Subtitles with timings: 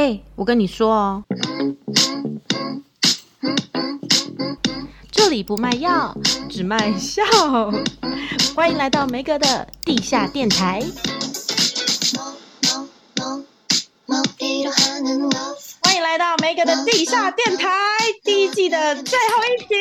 [0.00, 1.22] 哎，我跟你说哦，
[5.12, 6.16] 这里不卖药，
[6.48, 7.22] 只卖笑。
[8.56, 10.82] 欢迎来到梅哥的地下电台。
[15.82, 17.68] 欢迎来到梅哥的地下电台
[18.24, 19.74] 第一季的最后一集。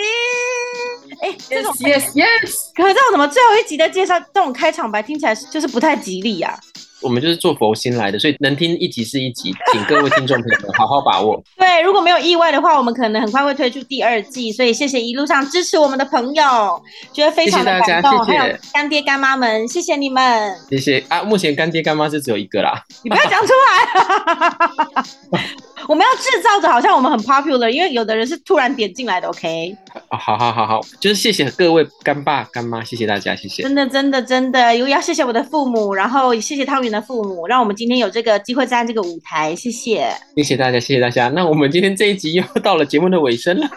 [1.21, 6.59] 哎，这种 yes yes yes，可是这种怎么最后一集的介绍，这种开场白听起来就是不太吉利呀、啊。
[7.01, 11.41] 我们就是做佛心来的，所以能听一集是一集，请各位听众朋友们好好把握。
[11.57, 16.81] 对，如果没有意外的话，我们可能很快会推出第二季，所以谢谢一路上支持我们的朋友，
[17.13, 18.11] 觉得非常的感动。
[18.25, 18.39] 谢谢大家，谢谢。
[18.39, 20.55] 还有干爹干妈们，谢谢你们。
[20.69, 25.39] 谢谢啊，目前干爹干妈是只有一个啦，你不要讲出来。
[25.89, 29.75] 我们要制造着好像我们很 popular，因为有的人是突然点进来的，OK？
[30.11, 33.63] 好好好好，就是谢谢各位干爸干妈，谢谢大家，谢谢。
[33.63, 40.15] 真的真的真的，又要谢谢我的父母，然后谢谢汤圆的父母，让我们今天有这个机会站这个舞台，谢谢。
[40.37, 41.27] 谢谢大家，谢谢大家。
[41.29, 43.67] 那我们今天这一集又到了节目的尾声了，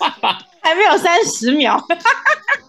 [0.62, 1.78] 还没有三十秒，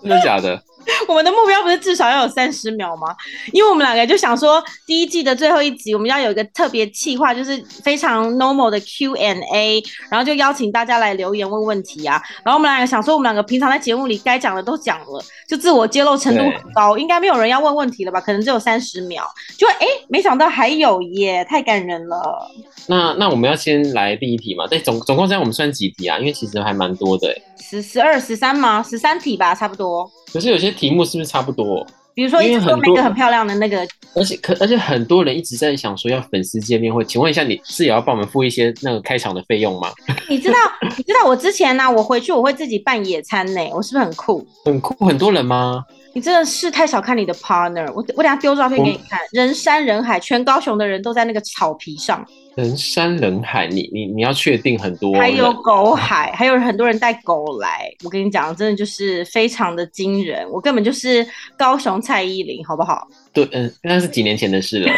[0.01, 0.61] 真的假的？
[1.07, 3.15] 我们的目标不是至少要有三十秒吗？
[3.51, 12.21] 因为我们两个就想说，第一季的最后一集，我们要有一个特别企划，就是非常 normal 的 Q&A，然后就邀请大家来留言问问题啊。
[12.43, 18.21] 然后我们两个想说，我们两个平常在节目里该讲的都讲了，就自我揭露程度很高，应该没有人要问问题了吧？
[18.21, 19.23] 可能只有三十秒，
[19.57, 22.49] 就哎，没想到还有耶，太感人了。
[22.87, 24.65] 那那我们要先来第一题嘛？
[24.67, 26.17] 对，总总共这样我们算几题啊？
[26.19, 27.35] 因为其实还蛮多的，
[27.69, 28.81] 十、十二、十三吗？
[28.81, 30.09] 十三题吧，差不多。
[30.31, 31.85] 可是有些题目是不是差不多？
[32.15, 39.91] 比如说，因为很多很漂亮的那个，而且可而且很多人一直在想说要粉丝见面会，请问一下，你是也要帮我们付一些那个开场的费用吗？
[40.29, 40.57] 你知道，
[40.97, 44.47] 你知道我之前呢、啊，我回去我会自己办野餐呢，我是不是很酷？
[44.65, 45.83] 很酷，很多人吗？
[46.13, 52.25] 你真的是太小看你的 partner，我我等下丢照片给你看，人山人海，全高雄的人都在那个草皮上。
[52.57, 57.87] 人山人海，你你你要确定很多，还有狗海，还有很多人带狗来。
[58.03, 61.23] 我跟你讲，真的就是非常的惊人，我根本就是
[61.55, 63.07] 高雄蔡依林，好不好？
[63.31, 64.91] 对，嗯，那是几年前的事了，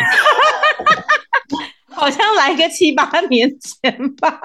[1.91, 4.39] 好像来个七八年前吧。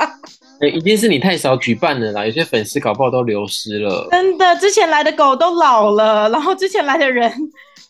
[0.60, 4.08] 欸，一定是你太少举办了啦，有些粉丝搞不好都流失了。
[4.10, 7.30] 真的，之前来的狗都老了，然后之前来的人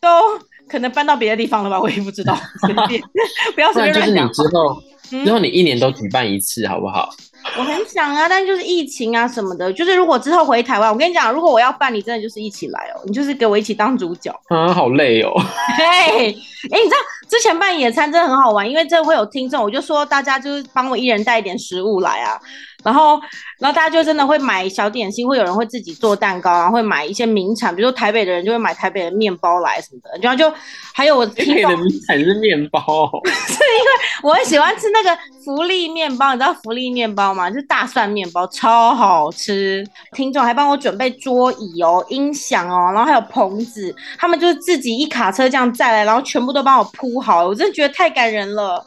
[0.03, 0.39] 都
[0.69, 2.37] 可能搬到别的地方了吧，我也不知道。
[3.57, 4.29] 不要随便乱讲。
[4.29, 4.83] 就是你之后。
[5.11, 7.11] 之后你一年都举办一次，好不好？
[7.59, 14.35] 我很想啊，但就是疫情啊什么的，就是如果之后回台湾，我跟你讲，如果我要办，你真的就是一起来哦，你就是给我一起当主角。
[14.49, 15.31] 啊，好累哦。
[15.77, 16.35] 嘿，
[16.71, 16.97] 哎，你知道
[17.29, 22.39] 之前办野餐真的很好玩，因为这会有听众，我就说大家就是帮我一人带一点食物来啊。
[22.83, 23.19] 然后，
[23.59, 30.11] 然后大家就真的会买小点心，会有人会自己做蛋糕，然后会买一些名产，比如说台北的人就会买台北的面包来什么的。
[30.21, 30.55] 然后就
[30.93, 32.81] 还有我台北的名产是面包，
[33.25, 33.91] 是因为
[34.23, 37.49] 我很喜欢吃那个福利面包，你知道福利面包吗？
[37.49, 39.83] 就是大蒜面包，超好吃。
[40.13, 48.83] 听众还帮我准备桌椅哦、音响哦，然后还有棚子，他们就是自己一卡车这样载来，然后全部都帮我铺好，我真的觉得太感人了。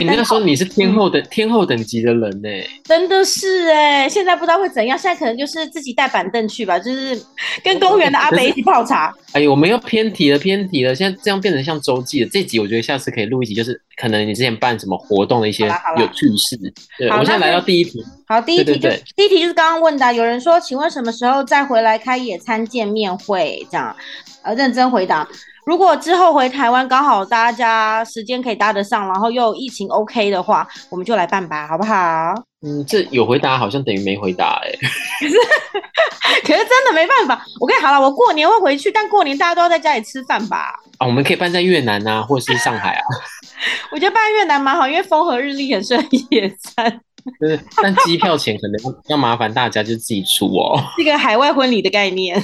[0.00, 2.48] 你那个时候你是天后的、嗯、天后等级的人呢？
[2.82, 7.16] 真的是哎，现在不知道会怎样，现在可能就是自己带板凳去吧，就是
[7.62, 9.14] 跟公园的阿伯一起泡茶。
[9.34, 12.28] 哎呦，我们又偏题了，偏题了，现在这样变成像周记了。
[12.32, 16.58] 这集我觉得下次可以录一集，就是可能你之前办什么活动的一些有趣事。
[16.98, 18.04] 对，我现在来到第一题。
[18.26, 23.64] 好，第一题就第一题就是刚刚问的，有人说，请问什么时候再回来开野餐见面会？
[23.70, 23.94] 这样，
[24.42, 25.28] 呃，认真回答。
[25.68, 32.32] 如果之后回台湾刚好大家时间可以搭得上，然后又疫情 OK 的话，我们就来办吧，好不好？
[32.66, 34.78] 嗯，这有回答好像等于没回答哎、欸。
[35.20, 35.34] 可是，
[36.40, 37.44] 可是真的没办法。
[37.60, 40.74] 我跟你好了，我过年会回去，但过年大家都要在家里吃饭吧？
[40.96, 43.02] 啊，我们可以办在越南啊，或者是上海啊。
[43.92, 47.00] 我觉得办越南蛮好，因为风和日丽，很适合野餐。
[47.42, 50.82] 是，但机票钱可能要麻烦大家就自己出哦。
[50.96, 52.42] 这个海外婚礼的概念。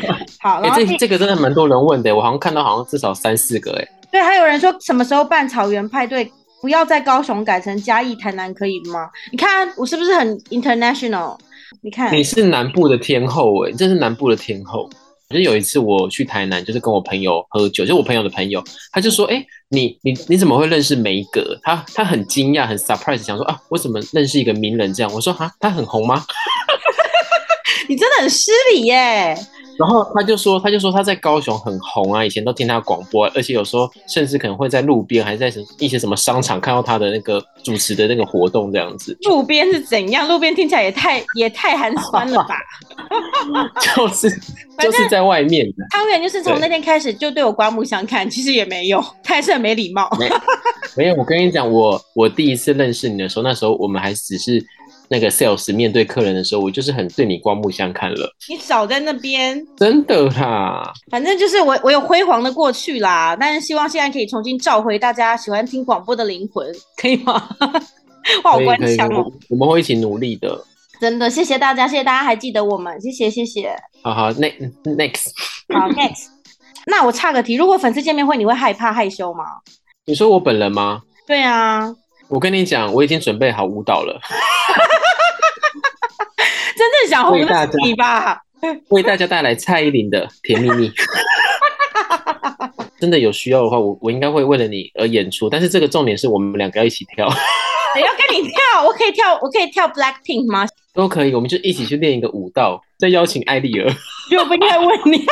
[0.40, 3.88] 好，这这个真的蛮多人问的，我好像看到好像至少三四个哎。
[4.10, 6.30] 对，还有人说什么时候办草原派对？
[6.60, 9.08] 不要在高雄改成嘉义、台南可以吗？
[9.30, 11.38] 你看我是不是很 international？
[11.82, 14.88] 你看你是南部的天后哎，这是南部的天后。
[15.30, 26.24] 就有一次我去台南，就是跟我朋友喝酒，就我朋友的朋友，他就说：“哎、欸，你你你怎么会认识梅格？”他他很惊讶，很 surprise，想说：“啊，我怎么认识一个名人这样？”我说：“啊，他很红吗？”
[27.90, 29.36] 你真的很失礼耶！
[29.78, 39.16] 然后他就说，他就说他在高雄很红啊，以前都听他广播，而且有时候甚至可能会在路边，还是在一些什么商场看到他的那个主持的那个活动这样子。
[39.22, 40.26] 路边是怎样？
[40.26, 42.56] 路边听起来也太也太寒酸了吧？
[43.96, 44.28] 就是
[44.80, 45.86] 就是在外面的。
[45.90, 50.10] 汤圆就是从那天开始就对我刮目相看，其实也没有，他还是很没礼貌。
[50.18, 50.28] 没，
[50.96, 54.64] 没有，我跟你讲，我我第一次认识你的时候，那时候我们还只是。
[55.10, 58.30] 那个 sales 面对客人的时候，我就是很对你刮目相看了。
[58.48, 60.92] 你少在那边，真的啦。
[61.10, 63.36] 反正就是我，我有辉煌的过去啦。
[63.38, 66.66] 但是希望现在可以重新召回大家喜欢听广播的灵魂，
[66.96, 67.48] 可以吗？
[68.44, 69.32] 我，好官腔哦。
[69.48, 70.62] 我们会一起努力的。
[71.00, 73.74] 真的，谢谢大家，谢谢大家还记得我们，谢谢谢谢。
[74.02, 75.30] 好好，next next，
[75.72, 76.26] 好 next。
[76.86, 79.44] 那我岔个题，如果粉丝见面会，你会害怕害羞吗？
[80.06, 81.02] 你说我本人吗？
[81.26, 81.94] 对啊。
[82.28, 84.20] 我跟你讲，我已经准备好舞蹈了。
[86.76, 88.40] 真正想红的是你吧？
[88.90, 90.88] 为大家带来蔡依林的《甜蜜蜜》。
[93.00, 95.48] 真的有需要的话，我我应该会为了你而演出。
[95.48, 97.30] 但是这个重点是我们两个要一起跳。
[97.94, 98.58] 谁要跟你跳？
[98.84, 100.66] 我可以跳，我可以跳 Blackpink 吗？
[100.92, 103.88] 都可以，我们就一起去练一个舞蹈，再邀请艾丽儿。
[104.38, 105.24] 我不应该问你。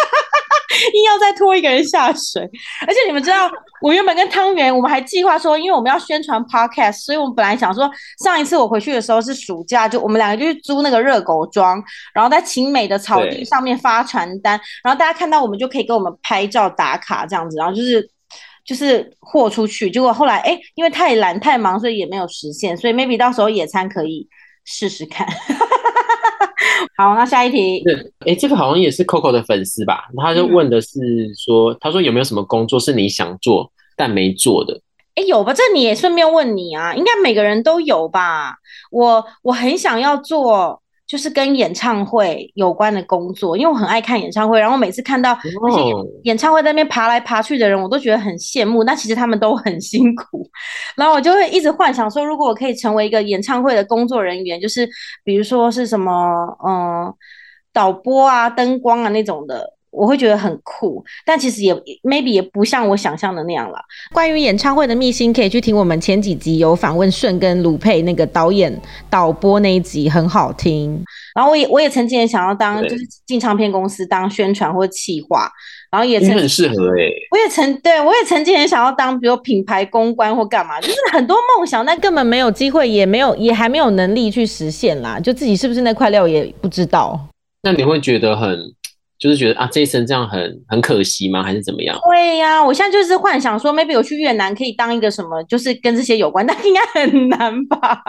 [0.94, 2.42] 硬要再拖一个人下水，
[2.86, 3.50] 而且你们知道，
[3.80, 7.90] 我原本跟汤圆，我们还计划说，因为我们要宣传 podcast，所以我们本来想说，
[8.24, 11.82] 上一次我回去的时候是暑假，就我们两个就去租那个热狗装，
[12.14, 18.08] 然后在晴美的草地上面发传单，然后大家看到我们就可以给我们拍照打卡这样子，然后就是
[18.64, 19.90] 就是豁出去。
[19.90, 24.28] 结果后来哎、因为太懒太忙，所以也没有实现，所以 maybe 到时候野餐可以
[24.64, 25.26] 试试看。
[26.96, 27.82] 好，那下一题。
[27.84, 27.94] 对，
[28.26, 30.04] 哎，这个好像也是 Coco 的粉丝吧？
[30.16, 30.98] 他就问的是
[31.36, 34.80] 说，嗯、他说有没有什么工作是你想做但没做的？
[35.14, 35.52] 哎，有吧？
[35.52, 38.56] 这你也顺便问你啊，应该每个人都有吧？
[38.90, 40.82] 我我很想要做。
[41.06, 45.80] 就是跟演唱会有关的工作，因为我很爱看演唱会，然后每次看到那些
[46.24, 48.82] 演唱会在那边爬来爬去的人，我都觉得很羡慕。
[48.82, 50.48] 那其实他们都很辛苦，
[50.96, 54.88] 然后我就会一直幻想说，如果我可以成为一个演唱会的工作人员，就是
[55.22, 56.12] 比如说是什么，
[56.66, 57.14] 嗯，
[57.72, 59.75] 导播啊、灯光啊那种的。
[59.96, 63.78] 我会觉得很酷，但其实也 maybe 也不像我想象的那样了。
[64.12, 68.78] 关于演唱会的秘辛，可以去听我们前几集有访问顺跟卢佩那个导演
[69.08, 71.02] 导播那一集，很好听。
[71.34, 75.50] 然后我也我也曾经也想要当，就是进唱片公司当宣传或企划，
[75.90, 77.12] 然后也曾很适合诶、欸。
[77.30, 85.18] 我也曾对我也曾经很想要当，比如品牌公关或干嘛，就是很多梦想，但根本没有机会，也没有也还没有能力去实现啦。
[85.18, 87.18] 就自己是不是那块料也不知道。
[87.62, 88.58] 那你会觉得很？
[89.18, 91.42] 就是觉得啊，这一生这样很很可惜吗？
[91.42, 91.98] 还是怎么样？
[92.08, 98.02] 对呀、啊，我现在就是幻想说，maybe 我去越南可以当一个什么，就是跟这些有关，但应该很难吧？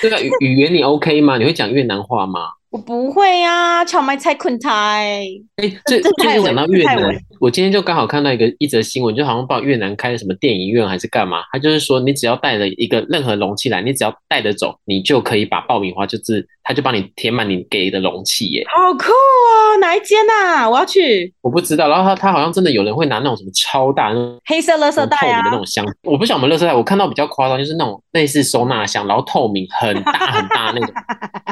[0.00, 1.36] 对啊，语语言你 OK 吗？
[1.38, 2.40] 你会讲越南话吗？
[2.70, 5.24] 我不会呀、啊，蕎麦菜困台。
[5.56, 19.76] 哎，这 这就是讲到越南，我今天就刚好看到一个一则新闻，就好像报越南开了什么电影院还是干嘛，他就是说你只要带了一个任何容器来，你只要带得走，你就可以把爆米花就是他就帮你填满你给的容器耶，好酷哦！
[19.80, 20.68] 哪一间啊？
[20.68, 21.32] 我要去。
[21.42, 30.94] 我不知道，然后他他好像真的有人会拿那种什么超大那种黑色垃圾袋啊的那种箱，我不晓得我们垃圾袋，我看到比较夸张，就是那种类似收纳箱，然后透明很大 很大那种，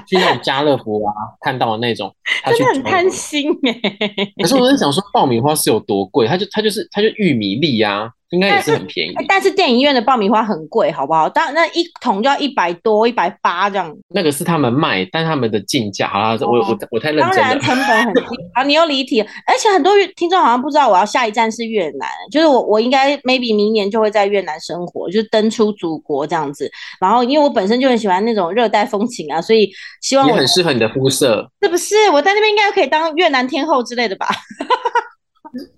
[0.07, 1.13] 去那种家乐福啊
[1.43, 2.15] 看到的那种。
[2.45, 6.27] 那种真的很贪心哎、欸，可是我在想说，爆米花是有多贵？
[6.27, 9.15] 它就它就是它就玉米粒啊，应该也是很便宜。
[9.29, 11.29] 但是电影院的爆米花很贵，好不好？
[11.29, 13.95] 当那一桶就要一百多、一百八这样。
[14.09, 17.35] 那个是他们卖，但他们的进价，好了，我我我太认真了。
[17.37, 18.23] 当然成本很低
[18.55, 19.21] 啊，你又离题。
[19.21, 26.71] 而且很多听众好像不知道，我要下一站是越南，就是我我应该 maybe 明年就会在越南生活，就是登出祖国这样子。
[27.01, 29.71] 然后因为我本身就很喜欢那种热带风情啊，所以
[30.01, 31.49] 希望我很适合你的肤色。
[31.61, 31.95] 是不是？
[32.13, 34.27] 我在那边应该可以当越南天后之类的吧？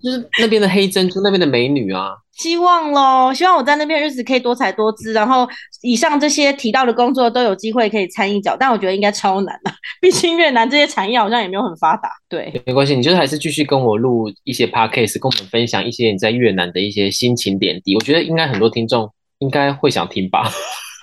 [0.01, 2.11] 就是那边的黑珍珠，那边的美女啊。
[2.33, 5.47] 希望喽，希望我在那边日子可以多彩多姿，然后
[5.81, 12.09] 以上这些提到的工作都有机会可以参一脚，但我觉得应该超难的， 毕竟越南这些产业好像也没有很发达。
[12.27, 17.95] 对，没关系，你就是还是继续跟我录一些 podcast，跟我们分享一些你在越南的一些心情点滴。
[17.95, 20.51] 我觉得应该很多听众应该会想听吧。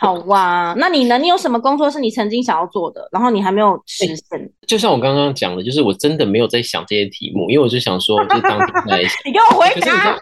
[0.03, 1.17] 好哇， 那你呢？
[1.17, 4.39] 你有什么工作是你曾经想要做的，然后你还没有实现？
[4.39, 10.19] 欸，就像我刚刚讲的，就是我真的没有在想这些题目，因为我就想说，我就当在 你给我回答。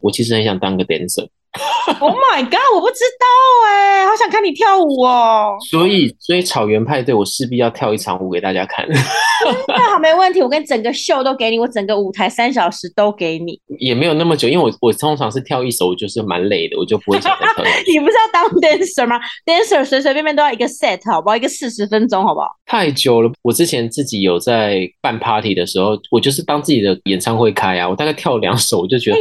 [0.00, 1.28] 我其实很想当个 dancer，
[2.00, 2.60] Oh my god！
[2.74, 3.26] 我不知道
[3.66, 5.56] 哎、欸，好想看你跳舞哦。
[5.70, 8.86] 所以，所以草原派对我势必要跳一场舞给大家看。
[8.88, 13.60] 那好，没问题，我跟整个秀都给你，我整个舞台三小时都给你。
[13.80, 17.64] 也没有那么久，因为我我通常是跳一首，我就是蛮累的，我就不会想再跳。
[17.92, 21.36] 你不是要当 dancer 吗？dancer 随随便便都要一个 set，好不好？
[21.36, 22.46] 一个四十分钟，好不好？
[22.66, 23.30] 太久了。
[23.42, 29.18] 我之前自己有在办 party 的时候，我就是当自己的演唱会开啊，我大概跳两首，我就觉得。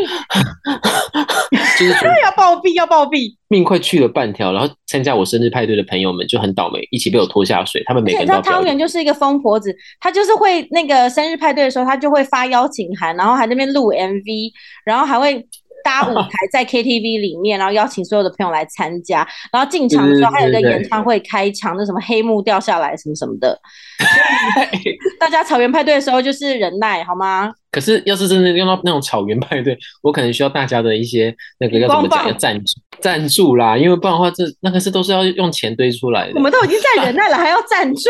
[1.79, 1.93] 就是
[2.23, 4.51] 要暴毙，要暴毙，命快去了半条。
[4.51, 7.83] 然后参加我生日派对的朋友们就很倒霉，一起被我拖下水。
[7.85, 8.41] 他们每个人都。
[8.41, 14.51] 汤圆就是一个疯婆子，她就是会那个生日派对的时候，她就会发邀请函，然后还在那边录 MV，
[14.85, 15.45] 然后还会
[15.83, 19.27] 搭舞台 在 KTV 里面，然后邀请所有的朋友来参加。
[19.51, 23.59] 然后进场的时候还有一个演唱会开场，那什么黑幕掉下来什么什么的。
[25.19, 27.51] 大家草原派对的时候就是忍耐好吗？
[27.71, 32.27] 可是，要是真的用到那种草原派对，我可能需要大家的一些那个要怎么讲？
[32.27, 36.33] 要赞助赞助啦，因为不然的话，这那个是都是要用钱堆出来的。
[36.35, 38.09] 我们都已经在忍耐了，还要赞助？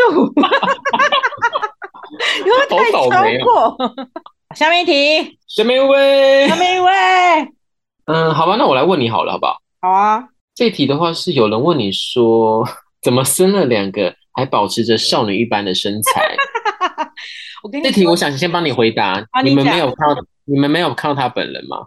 [2.44, 3.08] 因为太超
[3.44, 3.76] 过。
[4.54, 6.90] 下面一题，下面一位，下面一位。
[8.06, 9.58] 嗯，好吧，那我来问你好了，好不好？
[9.82, 10.24] 好啊。
[10.54, 12.66] 这题的话是有人问你说，
[13.02, 16.36] 怎么生了两个还保持着少女一般的身材？
[17.62, 19.24] 我跟你这题我想先帮你回答。
[19.42, 21.86] 你，你们没有看到，你们没有看到他本人吗？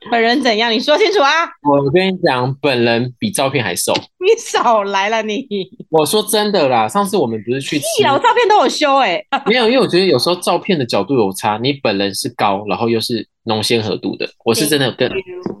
[0.10, 0.72] 本人怎样？
[0.72, 1.30] 你说清楚啊！
[1.68, 3.92] 我跟你讲，本人比照片还瘦。
[4.20, 5.46] 你少来了你！
[5.90, 8.04] 我说真的啦，上次我们不是去吃？
[8.04, 9.26] 我照片都有修哎、欸。
[9.46, 11.58] 没有，因为我觉得有时候照片的角度有差。
[11.60, 14.28] 你本人是高，然后又是浓鲜合度的。
[14.44, 15.10] 我是真的跟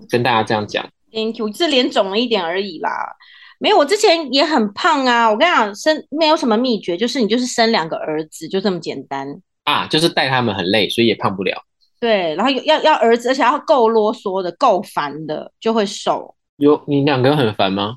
[0.08, 0.88] 跟大家这样讲。
[1.12, 2.90] Thank you，这脸肿了一点而已啦。
[3.58, 5.28] 没有，我之前也很胖啊。
[5.28, 9.26] 我跟你讲，生没有什么秘诀，就是你就是生两个儿子，就这么简单
[9.64, 9.86] 啊。
[9.88, 11.64] 就是带他们很累，所以也胖不了。
[12.00, 16.34] 对，然后要要儿子，而且要够啰嗦的，够烦的，就会瘦。
[16.56, 17.96] 有你两个很烦吗？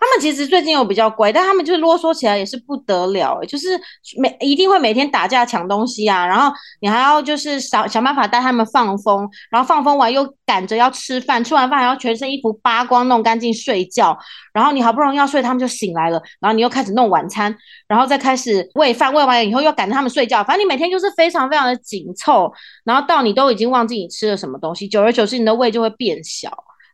[0.00, 3.78] 他们其实最近又比较乖，但他们就是啰嗦起来也是不得了，就是
[4.16, 14.16] 每一定会每天打架抢东西啊，然后你还要就是想想办法带他们放风，然后放风完又赶着要吃饭，吃完饭还要全身衣服扒光弄干净睡觉，
[14.52, 17.54] 然后你好不容易要睡，他们就醒来了，然后你又开始弄晚餐，
[17.88, 22.52] 然后再开始喂饭，喂完以后又赶着他们睡觉，反正你每天就是非常非常的紧凑，
[22.84, 26.48] 然后到你都已经忘记你吃了什么东西，久而久之你的胃就会变小。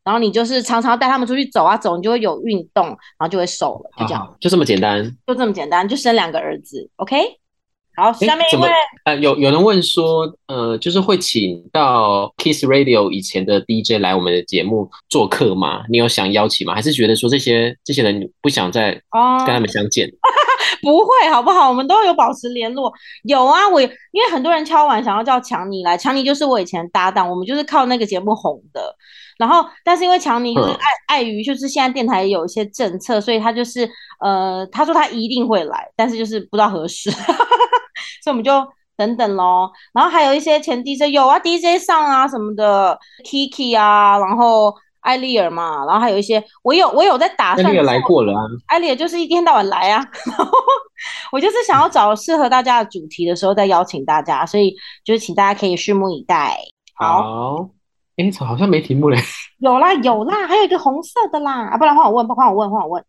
[0.05, 7.17] 然后你就是常常带他们出去走啊走，你就会有运动，然后就会瘦了，就这样，好好就这么简单，就这么简单，就生两个儿子，OK。
[7.97, 8.69] 好，下面一位，
[9.05, 15.85] 呃，有有人问说，呃，就是会请到 Kiss Radio 以前的 DJ 来我们的节目做客吗？
[15.89, 16.75] 你有想邀请吗？
[16.75, 18.91] 还是觉得说这些这些人不想再
[19.47, 20.09] 跟他们相见？
[20.09, 20.27] 哦、
[20.83, 21.69] 不会，好不好？
[21.69, 22.93] 我们都有保持联络。
[23.23, 28.97] 有啊，我因为很多人敲完想要叫强尼来，强尼就是我以前搭档，我们就是靠那个节目红的。
[29.39, 33.89] 然后，但是因为强尼就是碍碍于就是现在电台有一些政策，所以他就是
[34.21, 37.11] 呃，他说他一定会来，但是就是不知道何时，
[38.23, 38.53] 所以我们就
[38.97, 39.71] 等等咯。
[39.93, 47.67] 然后还有一些前 DJ 有啊，DJ 上啊什么的，Kiki 啊，然后艾丽尔嘛，然后还有一些我有我有在打算。
[47.67, 50.51] 艾丽尔来过了啊，艾丽尔就是一天到晚来啊， 然后
[51.33, 54.75] 我就是想要找适合大家的主题的时候再邀请大家，所以
[55.05, 56.57] 就是请大家可以拭目以待。
[56.95, 57.23] 好。
[57.23, 57.69] 好
[58.17, 59.19] 哎，好像没题目嘞。
[59.59, 61.67] 有啦有啦，还有一个红色的啦。
[61.67, 63.05] 啊，不然换我问，不换我问，换我问。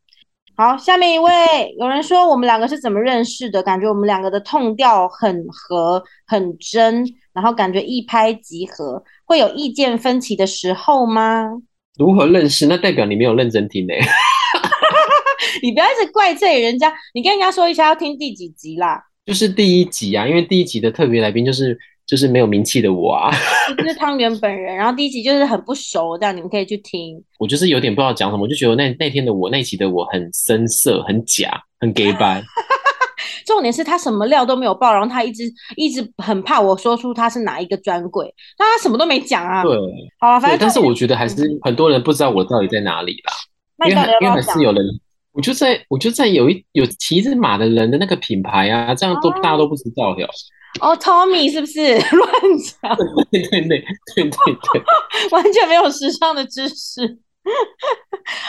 [0.58, 3.62] 好，下面一位，有人说我们两个是怎么认识的？
[3.62, 9.04] 感觉我们两个的 tone 调很合，很真，然后感觉一拍即合。
[9.26, 11.52] 会有意见分歧的时候吗？
[12.00, 12.66] 如何认识？
[12.66, 13.94] 那代表你没有认真听呢。
[15.62, 19.04] 你不要一直怪罪人家，你跟人家说一下要听第几集啦。
[19.26, 21.78] 就是第一集啊，因为第一集的特别来宾就是。
[22.06, 23.32] 就是没有名气的我啊，
[23.78, 24.76] 就是汤圆本人。
[24.76, 27.22] 然后第一集就是很不熟，这样你们可以去听。
[27.40, 32.44] 我就是有点不知道讲什么，我就觉得那那天的我，那一集的我很生涩、很假、很假掰。
[33.46, 35.44] 重点是他什么料都没有爆，然后他一直
[35.76, 39.62] 一直很怕我说出他是哪一个专柜，但他什么都没讲啊。
[39.62, 39.78] 对，
[40.20, 43.88] 好了，反正但是我觉得还是很多人不知道我到底在哪里啦。
[43.88, 44.84] 因为因为还是有人，
[45.32, 50.28] 我就在我就在有一有骑着马的人的那个品牌啊，这样都、啊、大家都不知道哟。
[50.82, 52.32] 哦，Tommy 是不是 乱
[52.82, 52.96] 讲？
[53.32, 53.80] 对对对对
[54.16, 54.84] 对对，
[55.32, 57.02] 完全没有时尚的知识。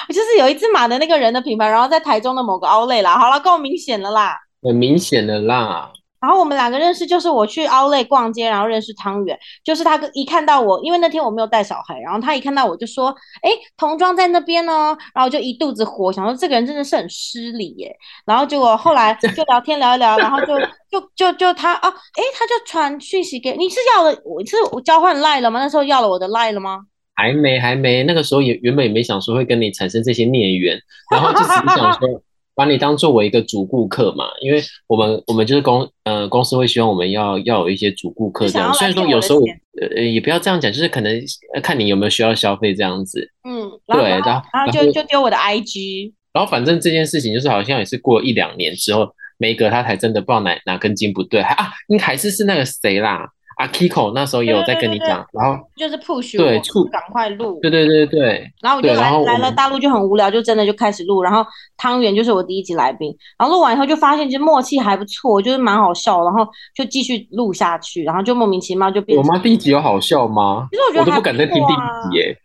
[0.09, 3.19] 我 就是有一只马的那个人的品牌，然后在台中的某个 Outlet 啦。
[3.19, 4.37] 好了，够明显了啦。
[4.63, 5.93] 很明显的啦。
[6.21, 9.39] 然后我们两个认识，就是我去 Outlet 逛街，然后认识汤圆。
[9.63, 17.95] 就是他一看到我，因为那天我没有带小孩，然后他一看到我就说：“哎，童装在那边呢。”然后就一肚子火，想说这个人真的是很失礼耶。
[18.25, 20.59] 然后结果后来就聊天聊一聊，然后就
[20.91, 25.61] 就就就他啊，哎，他就传讯息给你，是要了我是我交换 Line 了吗？
[25.61, 26.81] 那时候要了我的 Line 了吗？
[27.15, 30.79] 还没还没，那个时候也原本也没想说会跟你产生这些孽缘，
[31.11, 32.23] 然后就只是想说
[32.57, 39.41] 把你当作为一个主顾客嘛，因为我们我们就是公呃公司会希望我们要要有一些主顾客这样，虽然说有时候
[39.79, 41.21] 呃也不要这样讲，就是可能
[41.63, 53.29] 看你有没有需要消费这样子，嗯，对，然后然后，就就丢我的 IG，然后反正这件事情就是好像也是过了一两年之后，梅格他才真的不知道哪哪根筋不对，还啊，应该还是是那个谁啦。
[53.57, 56.61] 啊，Kiko 那时候也有在跟你讲，然后就是 push 对，
[56.91, 61.43] 赶快录，对对对对，然后我就来来了大陆就很无聊，就真的就开始录，然后
[61.79, 69.19] 汤圆就是我第一集来宾，然后录完以后就发现其实默契还不错，就是蛮好笑，然后就继续录下去，然后就莫名其妙就变。
[69.19, 69.39] 我妈？
[69.39, 70.69] 第一集有好笑吗？
[70.71, 71.77] 其实我觉得、啊、我都不敢再听第一
[72.11, 72.37] 集耶，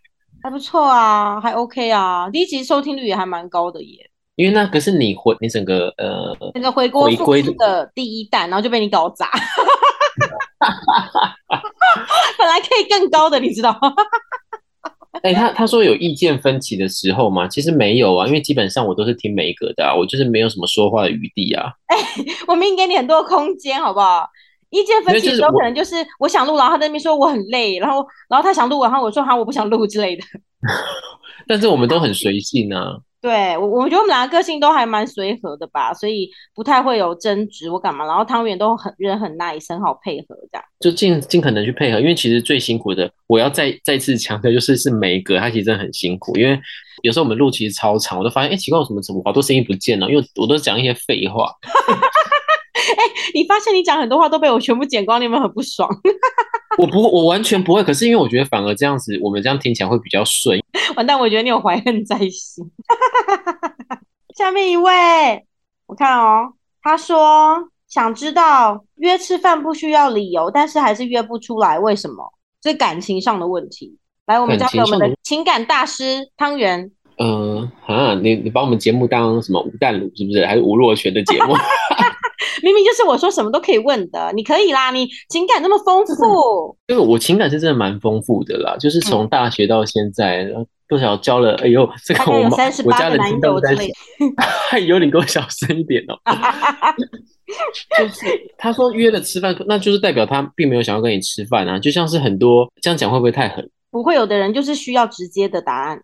[0.42, 4.10] 还不错啊，还 OK 啊，第一集收听率也还蛮高的耶。
[4.38, 9.30] 因为那个是你回你整个呃那个回锅复出的第一弹，然后就被你搞砸。
[12.38, 13.94] 本来可以更高的，你知道吗？
[15.24, 17.48] 哎、欸，他他说有意见分歧的时候吗？
[17.48, 21.72] 其实没有啊，因为基本上我都是听梅格的啊，我就是没有什么说话的余地啊。
[21.88, 24.26] 哎、欸，我明给你很多空间，好不好？
[24.70, 30.24] 意见分歧的时候，可能就是我想录，然后他在那边说我很累，然后然后他想录，然后我说好，我不想录之类的。
[31.48, 32.98] 但是我们都很随性啊。
[33.22, 37.70] 对我，我觉得我们两个个性都还蛮随和的吧，所以不太会有争执。
[37.70, 38.04] 我干嘛？
[38.04, 42.00] 然后汤圆都很人很 nice，很好配合，这样就尽尽可能去配合。
[42.00, 46.36] 因为其实最辛苦的，我要再再次强调，就是是梅格，他其实真的很辛苦。
[46.36, 46.60] 因为
[47.04, 50.10] 有时候我们录其实超长，我都发现，哎，奇怪，我什么怎么好多声音不见了？
[50.10, 51.54] 因为我都讲一些废话。
[52.98, 55.90] 哎，你发现你讲很多话都被我全部剪光，你有没有很不爽？
[56.78, 57.84] 我不，我完全不会。
[57.84, 60.60] 可是因为我觉得反而这样子，我们这样听起来会比较顺。
[60.96, 62.64] 完蛋，我觉得你有怀恨在心。
[64.36, 64.92] 下面一位，
[65.88, 72.34] 我看哦，他说想知道约吃饭不需要理由，但是还是约不出来，为什么？
[72.62, 73.98] 这感情上的问题。
[74.28, 76.92] 来，我们交给我们的情感大师汤圆。
[77.18, 80.46] 嗯，啊，你你把我们节目当什么吴淡如是不是？
[80.46, 81.54] 还是吴若权的节目？
[82.64, 86.78] 明明就是我说什么都可以问的，你可以啦，你情感那么丰富。
[86.88, 92.44] 因为我情感是真的蛮丰富的啦，就是从大学到现在，嗯、多少交了，哎呦，这个我
[92.86, 93.76] 我家人听到在，
[94.72, 96.18] 哎呦，你给我小声一点哦。
[97.98, 98.26] 就是
[98.58, 103.70] 他说约了吃饭，那就是代表他并没有想要跟你吃饭啊，就像是很多这样讲会不会太狠？
[103.92, 106.02] 不会，有的人就是需要直接的答案。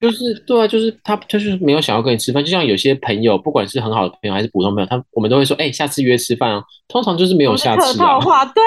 [0.00, 2.42] 就是对啊，就是他，就是没有想要跟你吃饭。
[2.42, 6.62] 就像有些朋友，不管是很好的朋友还是普通朋友，他我们都会说，哎、欸，下次约吃饭啊。
[6.88, 8.18] 通常就是没有下次啊。
[8.18, 8.62] 话对，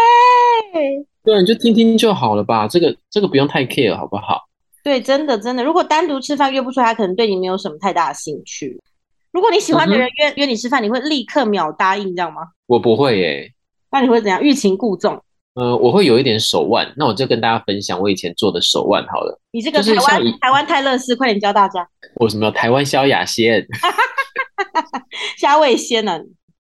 [1.24, 2.68] 对，你就听听就好了吧。
[2.68, 4.42] 这个这个不用太 care，好不好？
[4.84, 8.80] 对，真的真的，如果单独吃饭约不出来，他可能对你没有什么太大的兴趣。
[9.32, 12.42] 如果你喜欢的人约、嗯、约你吃饭，你会立刻秒答应，这样吗？
[12.68, 13.54] 我不会耶、欸。
[13.92, 14.40] 那你会怎样？
[14.44, 15.20] 欲擒故纵？
[15.56, 19.40] 呃，我会有一点手腕，那我就跟大家分享我以前做的手腕好了。
[19.52, 21.88] 你这个台湾台湾泰勒斯，快点教大家。
[22.16, 23.64] 我什么台湾萧亚轩，
[25.38, 26.20] 虾味仙呢？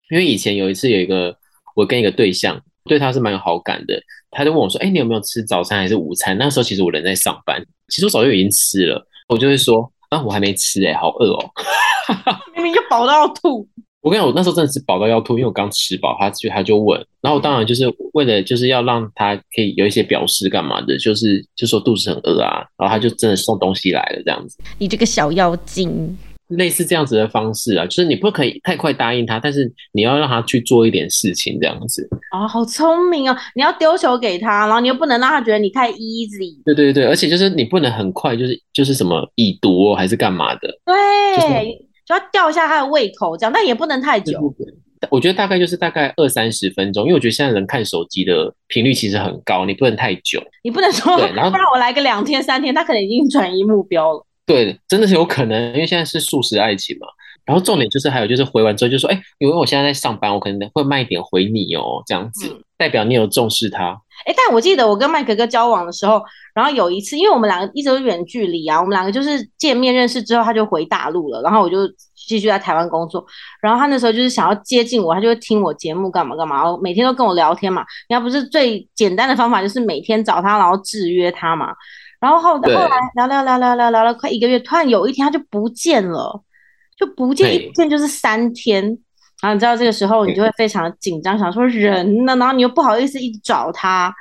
[0.10, 1.34] 因为以前有一次有一个
[1.74, 3.98] 我跟一个对象，对他是蛮有好感的，
[4.30, 11.50] 他就问我说：“哎、欸，你有没有吃早餐还是午餐？”那时候其实我人在上班，其实我早就已经吃了，我就会说：“啊，我还没吃、欸，哎，好饿哦。
[12.56, 13.66] ”明明就饱到要吐。
[14.02, 24.58] 我跟你讲，我那时候真的是饱到要吐，因为我刚吃饱，他就他就问，然后我当然就是为了就是要让他可以有一些表示干嘛的，就是就说肚子很饿啊，然后他就真的送东西来了这样子。
[24.80, 32.10] 你这个小妖精，类似这样子的方式啊，就是你不可以太快答应他，但是你要让他去做一点事情这样子。
[32.34, 33.38] 哦，好聪明哦！
[33.56, 36.56] 你要丢球给他，然后你又不能让他觉得你太 easy。
[36.66, 40.80] 对对对，而且就是你不能很快就是就是什么已读哦，还是干嘛的？
[40.86, 40.96] 对。
[41.38, 44.54] 就是要吊一下他的胃口，这样，但也不能太久。
[45.10, 50.40] 我觉得大概就是大概二三十分钟，因为我觉得现在人看手机的频率其实很高，你不能太久。
[50.64, 54.26] 你不能说， 然后不然我来个两天三天，他可能已经转移目标了。
[54.46, 57.08] 对，真的是有可能，因为现在是速食爱情嘛。
[57.44, 64.02] 然后重点就是还有就是回完之后就说，哎、欸，因为我现在在上班，我可能会慢一点回你哦，这样子、嗯、代表你有重视他。
[64.26, 66.22] 哎、欸，但我记得我跟麦哥哥交往的时候，
[66.56, 73.24] 然后有一次，因为我们两个一直都远距离啊，我们两个就是见面认识之后，他就回大陆了，然后我就继续在台湾工作。
[73.62, 77.84] 然后他那时候就是想要接近我，他就会听我节目干嘛干嘛，然后每天都跟我聊天嘛。
[78.10, 81.74] 你要不是最简单的方法，就是每天找他，然后制约他嘛。
[82.20, 86.44] 然后后后来聊聊聊聊聊聊了快一个月，突然有一天他就不见了，
[86.96, 89.00] 就不见一见就是三天。
[89.42, 94.14] 然后你知道这个时候你就会非常的紧张，想说人呢，然后你又不好意思一直找他，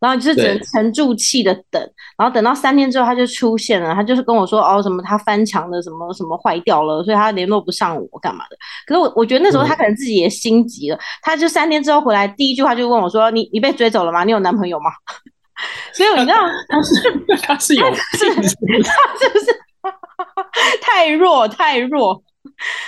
[0.00, 1.80] 然后你就是只能沉住气的等，
[2.18, 8.56] 然后等到三天之后他就出现了，他就是跟我说哦什么他翻墙的什么什么坏掉了，所以他联络不上我干嘛的。
[8.86, 14.24] 可是我我觉得那时候他可能自己也心急了，他就三天之后回来，第一句话就问我说你你被追走了吗？
[14.24, 14.90] 你有男朋友吗？
[15.94, 16.36] 所以你知道
[16.68, 19.56] 他是他是有是，他是不是
[20.82, 22.20] 太弱太弱？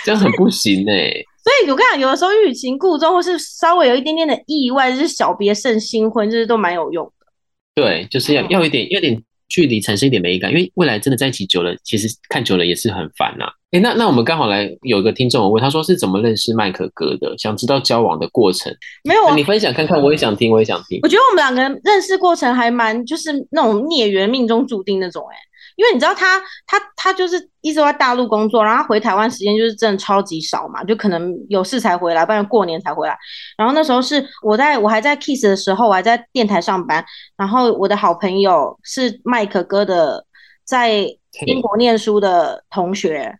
[0.03, 1.25] 这样很不行哎、欸。
[1.47, 7.25] 所以我跟你讲，有的时候欲擒故纵，或是稍微有一点点的意外，就是小别胜新婚，就是都蛮有用的。
[7.73, 13.51] 对，就是要要一点，要点距离，产生一点美感，因为未来真的在一起久了，其实看久了也是很烦呐、啊。
[13.71, 17.33] 哎，那那我们刚好来有一个听众问，他说是怎么认识麦可哥的？
[17.37, 18.75] 想知道交往的过程。
[19.05, 20.99] 没有啊，你分享看看，我也想听，我也想听。
[21.01, 25.33] 我觉得我们两个人认识过程还蛮，就是那种孽缘、命中注定那种、欸。
[25.33, 25.37] 哎，
[25.77, 33.15] 因为你知道他，他，他就是一直在大陆工作，然后回台湾时间就是真的超级少嘛，就可能有事才回来，不然过年才回来。
[33.55, 37.05] 然后那时候是我在我还在 Kiss 的时候，我还在电台上班，
[37.37, 40.25] 然后我的好朋友是麦可哥的，
[40.65, 41.07] 在
[41.45, 43.37] 英国念书的同学。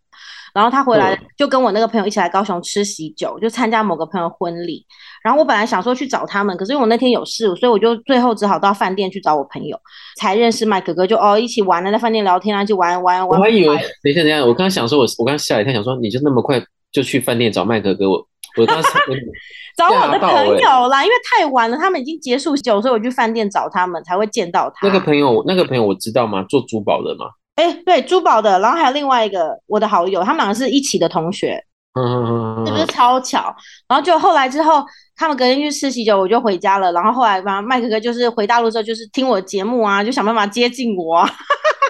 [0.54, 4.86] 然后他回来就跟我那个朋友一起来高雄吃喜酒，就参加某个朋友婚礼。
[5.24, 9.78] 然后我本来想说去找他们，可是因为我那天有事，所以我就最后只好到饭店去找我朋友，
[10.20, 11.06] 才认识麦哥哥。
[11.06, 13.40] 就哦一起玩了，在饭店聊天啊，就玩玩玩。
[13.40, 18.10] 我还以为等一下等一下，我刚刚想说我，我我刚吓一跳，想说你就那么快就去饭店找麦哥哥？
[18.10, 18.26] 我
[18.58, 18.90] 我当时
[19.78, 24.88] 找我的朋友啦，因为太晚了，他们已经结束酒，所以我去饭店找他们才会见到他。
[24.88, 26.44] 那个朋友，那个朋友我知道吗？
[26.50, 27.26] 做珠宝的吗？
[27.56, 31.64] 哎，对，珠宝的，然后还有另外一个我的好友，他们两个是一起的同学，
[31.98, 33.56] 嗯嗯嗯，是不是超巧？
[33.88, 36.92] 然后就后来之后，他们隔天去吃喜酒，我就回家了。
[36.92, 41.30] 然后后来嘛，麦可哥就是回大陆之后，就是听我节目啊，就想办法接近我，啊，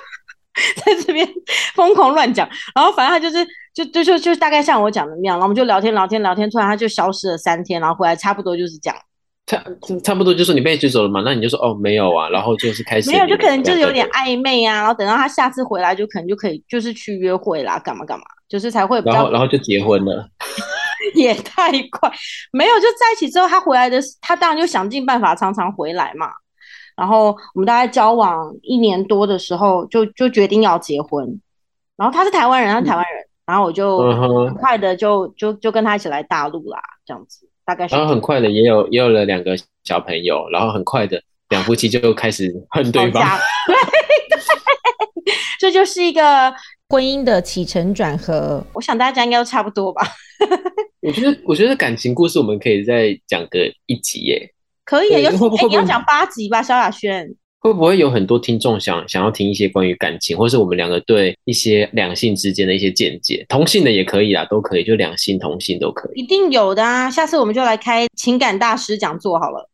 [0.85, 1.27] 在这边
[1.75, 2.47] 疯狂乱讲。
[2.73, 8.97] 然后反正他就是，就就就就大概像我讲的那样，然后我们就聊天聊天聊天，突然他就消失了三天，然后回来差不多就是这样。
[9.47, 9.63] 差
[10.03, 20.29] 差不多就是你被追走了嘛，那你就说哦没有啊，然后就是开始没有，就可能就是有点暧昧啊，然后等到他下次回来就可能就可以就是去约会啦，干嘛干嘛，就是才会然后然后就结婚了，
[21.15, 22.11] 也太快，
[22.51, 26.27] 没有就在一起之后他回来的，他当然就想尽办法常常回来嘛，
[26.97, 31.39] 然后我们大概交往一年多的时候就就决定要结婚，
[31.95, 37.46] 然后他是台湾人，他是台湾人，嗯、然后我就很快的就就就跟他一起来大陆啦，这样子。
[37.67, 39.53] 大概是然后很快的也有也有了两个
[39.83, 43.21] 小朋友，然后很快的两夫妻就开始恨对方。
[43.67, 46.53] 对，这就是一个
[46.87, 48.65] 婚姻的起承转合。
[48.73, 50.01] 我想大家应该都差不多吧。
[51.03, 54.53] 我觉得我觉得感情故事我们可以再讲个一集耶。
[54.85, 57.27] 可以，有欸你要讲八集吧，萧亚轩。
[57.59, 63.45] 会不会有很多听众想想要听一些关于感情，或是我们两个对一些两性之间的一些见解？
[63.49, 66.21] 同性的也可以啊，都可以，就两性、同性都可以。
[66.21, 67.09] 一定有的啊！
[67.09, 69.69] 下次我们就来开情感大师讲座好了。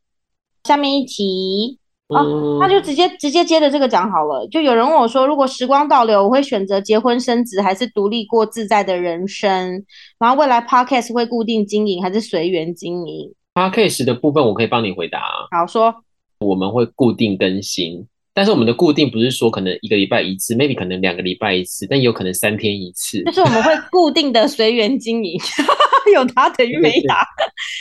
[0.64, 4.48] 下面一题，嗯、哦，那就直接直接接着这个讲好了。
[4.48, 9.84] 就有人问我说，如果时光倒流，我会选择结婚生子，还是独立过自在的人生？
[10.18, 15.20] 然后未来 Podcast 会固定经营，还是随缘经营？Podcast 的部分我可以帮你回答。
[15.52, 15.94] 好说。
[16.44, 23.24] 我们会固定更新，但是我们的固定不是说可能一个礼拜一次，maybe 可能两个礼拜一次，但有可能三天一次。
[23.24, 25.40] 就是我们会 固定的随缘经营，
[26.14, 27.26] 有打等于没打，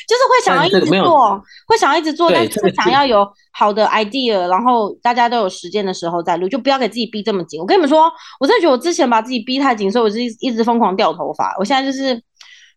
[0.09, 7.61] 就是会想要一直做，会想要一直做，但是想要有好的 idea，然后大家都有时间的时候再录，就不要给自己逼这么紧。
[7.61, 11.55] 我跟你们说，我真的觉得我之前把自己逼太紧，所以我是一直疯狂掉头发。
[11.59, 12.23] 我现在就是。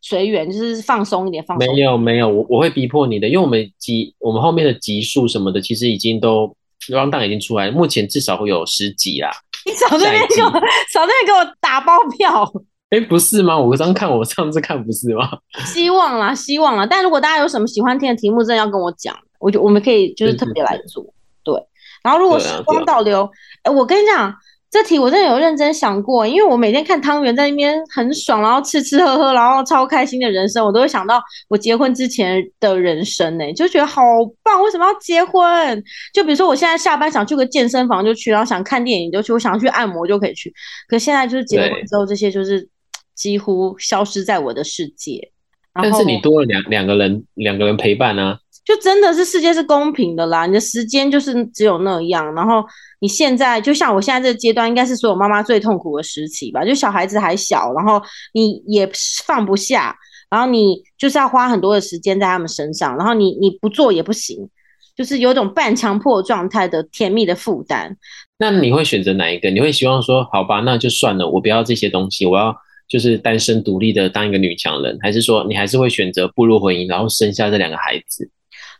[0.01, 1.67] 随缘就是放松一点，放松。
[1.67, 6.55] 没有没有，我我会逼迫你的，因为我们集我们后面的集数什么的，其实已经都
[6.89, 9.31] rundown 已经出来，目前至少会有十集啦。
[9.65, 10.49] 你少在那边给我
[10.93, 12.51] 少在那边给我打包票。
[12.91, 13.57] 哎，不是吗？
[13.57, 15.27] 我刚看我上次看不是吗？
[15.65, 16.85] 希望啦，希望啦。
[16.85, 21.03] 但如果大家有什么喜欢听的题目，真的要跟我讲，我就我们可以就是特别来做。
[21.43, 21.55] 对，
[22.03, 23.27] 然后如果时光倒流，
[23.63, 24.35] 哎，我跟你讲。
[24.75, 34.01] 这题我真的有认真想过，因为我每天看汤圆在那边很爽，然后吃吃喝喝，然后超开心的人生，我都会想到我结婚之前的人生呢，就觉得好
[34.43, 34.61] 棒。
[34.61, 35.81] 为什么要结婚？
[36.13, 40.53] 就比如说我现在下班想去个健身房就去，然后想看电影就去，我想去按摩就可以去。
[40.89, 42.67] 可现在就是结婚之后，这些就是
[43.15, 45.31] 几乎消失在我的世界。
[45.73, 48.39] 但是你多了两两个人，两个人陪伴啊。
[48.65, 52.65] 就真的是世界是公平的啦，你的时间就是只有那样，然后
[52.99, 58.01] 你现在就像我现在这个阶段，应该是所有妈妈最痛苦的时期吧，就小孩子还小，然后
[58.33, 58.89] 你也
[59.25, 59.95] 放不下，
[60.31, 64.49] 然后你就是要花很多的时间在他们身上，然后你你不做也不行，
[64.97, 67.95] 就是有种半强迫状态的甜蜜的负担。
[68.39, 69.51] 那你会选择哪一个？
[69.51, 72.53] 你会希望说，好吧，那就算了，我不要这些东西，我要
[72.87, 78.27] 就是单身独立的当一个女强人，还是说你还是会选择步入婚姻，然后生下这两个孩子？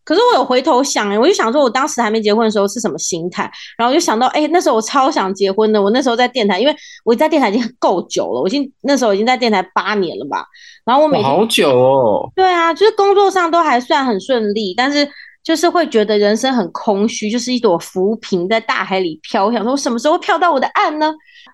[0.06, 3.52] 可是我有回头想哎，我就想说，我当时还没结婚的时候是什么心态？
[3.76, 5.82] 然后我就想到，哎，那时候我超想结婚的。
[5.82, 10.46] 我那时候在电台，因为我在电台已经够久了，我已经那时候已经在电台八年了吧。
[10.86, 12.32] 然后我每天好久哦。
[12.36, 15.10] 对啊，就是工作上都还算很顺利，但是
[15.44, 19.52] 就是会觉得人生很空虚，就是一朵浮萍在大海里飘。
[19.52, 21.12] 想说我什么时候会飘到我的岸呢？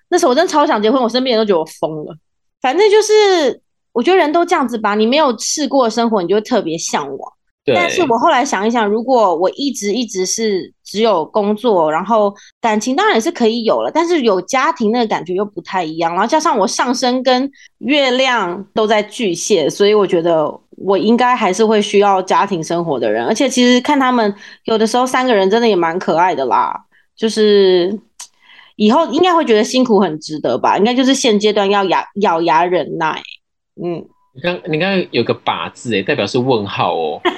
[0.09, 2.13] 那时候我真的超想结婚，我身边人都觉得我疯了。
[2.61, 3.61] 反正就是，
[3.93, 7.30] 我觉得人都这样子吧，你没有试过的生活，你就会特别向往。
[7.63, 7.76] 对。
[7.76, 16.12] 但是我后来想一想，如果我一直一直是只有工作，然后感情当然也是可以有了，但是有家庭那个感觉又不太一样。
[16.13, 23.26] 然后加上我上升跟月亮都在巨蟹，所以我觉得我应该还是会需要家庭生活的人。
[23.26, 24.34] 而且其实看他们
[24.65, 26.74] 有的时候三个人真的也蛮可爱的啦，
[27.15, 28.00] 就是
[28.76, 30.78] 以后应该会觉得辛苦很值得吧？
[30.78, 33.21] 应该就是现阶段要咬咬牙忍耐。
[33.82, 34.06] 嗯。
[34.33, 37.21] 你刚你刚刚有个把字诶，代表是问号哦。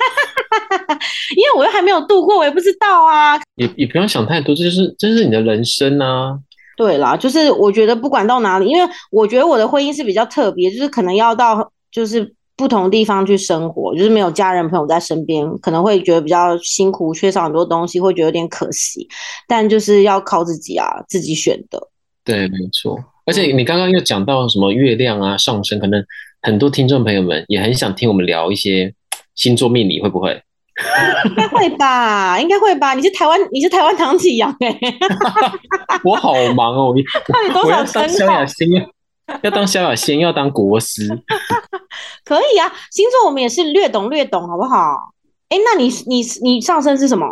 [1.35, 3.39] 因为我又还没有度过，我也不知道啊。
[3.55, 6.37] 也也不用想太多，这就是这是你的人生啊。
[6.77, 19.07] 对啦，就是我觉得不管到哪里，因为我觉得我的婚姻是比较特别，就是可能要到就是不同地方去生活，就是没有家人朋友在身边，可能会觉得比较辛苦，缺少很多东西，会觉得有点可惜。
[19.47, 21.79] 但就是要靠自己啊，自己选的。
[22.23, 22.97] 对，没错。
[23.25, 26.03] 而且你刚刚又讲到什么月亮啊上升，可能。
[26.43, 28.93] 很多听众朋友们也很想听我们聊一些
[29.33, 30.41] 星座命理，会不会？
[31.25, 32.93] 应该会吧， 应该会吧。
[32.93, 34.79] 你是台湾，你是台湾唐启阳哎。
[36.03, 37.01] 我好忙哦，你
[37.31, 38.07] 到底多少称号？
[38.09, 38.67] 萧亚轩
[39.41, 41.07] 要当萧亚轩，要当国师。
[42.25, 45.13] 可以啊，星座我们也是略懂略懂，好不好？
[45.49, 47.25] 哎，那你你你上升是什么？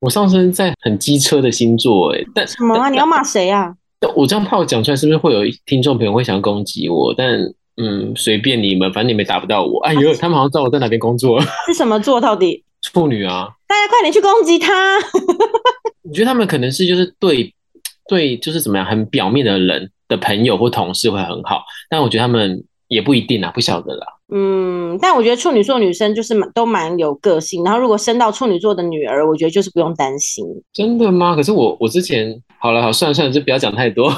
[0.00, 2.88] 我上升在很机车的星座哎，但什么啊？
[2.88, 3.72] 你要骂谁啊？
[4.16, 7.14] 我这样怕我讲出来，是不是会有听众朋友会想要攻击我？
[7.14, 7.38] 但
[7.80, 9.80] 嗯，随便你们，反正你们打不到我。
[9.84, 11.40] 哎呦，他们好像知道我在哪边工作。
[11.66, 12.62] 是什么座到底？
[12.82, 13.48] 处女啊！
[13.66, 14.98] 大家快点去攻击他。
[16.02, 17.54] 我觉得他们可能是就是对
[18.08, 24.06] 对，就是怎么样，很表面的人的朋友或同事会很好，但我觉得他们也不一定啊，不晓得啦。
[24.32, 30.44] 嗯，但我觉得处女座女生就是蛮都蛮有个性，然后如果生到处女座的女儿，我觉得就是不用担心。
[30.72, 31.34] 真的吗？
[31.36, 34.10] 可是我我之前好了好算了算了，就不要讲太多。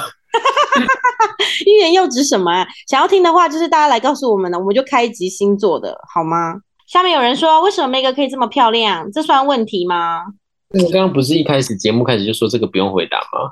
[1.67, 2.67] 欲言又止什么啊？
[2.89, 6.55] 想要听的话，就是大家来告诉我们呢，我们就开一集星座的好吗？
[6.89, 9.11] 下面有人说，为什么 Meg 可以这么漂亮？
[9.13, 10.23] 这算问题吗？
[10.75, 13.51] 你刚刚不是一开始节目开始就说这个不用回答吗？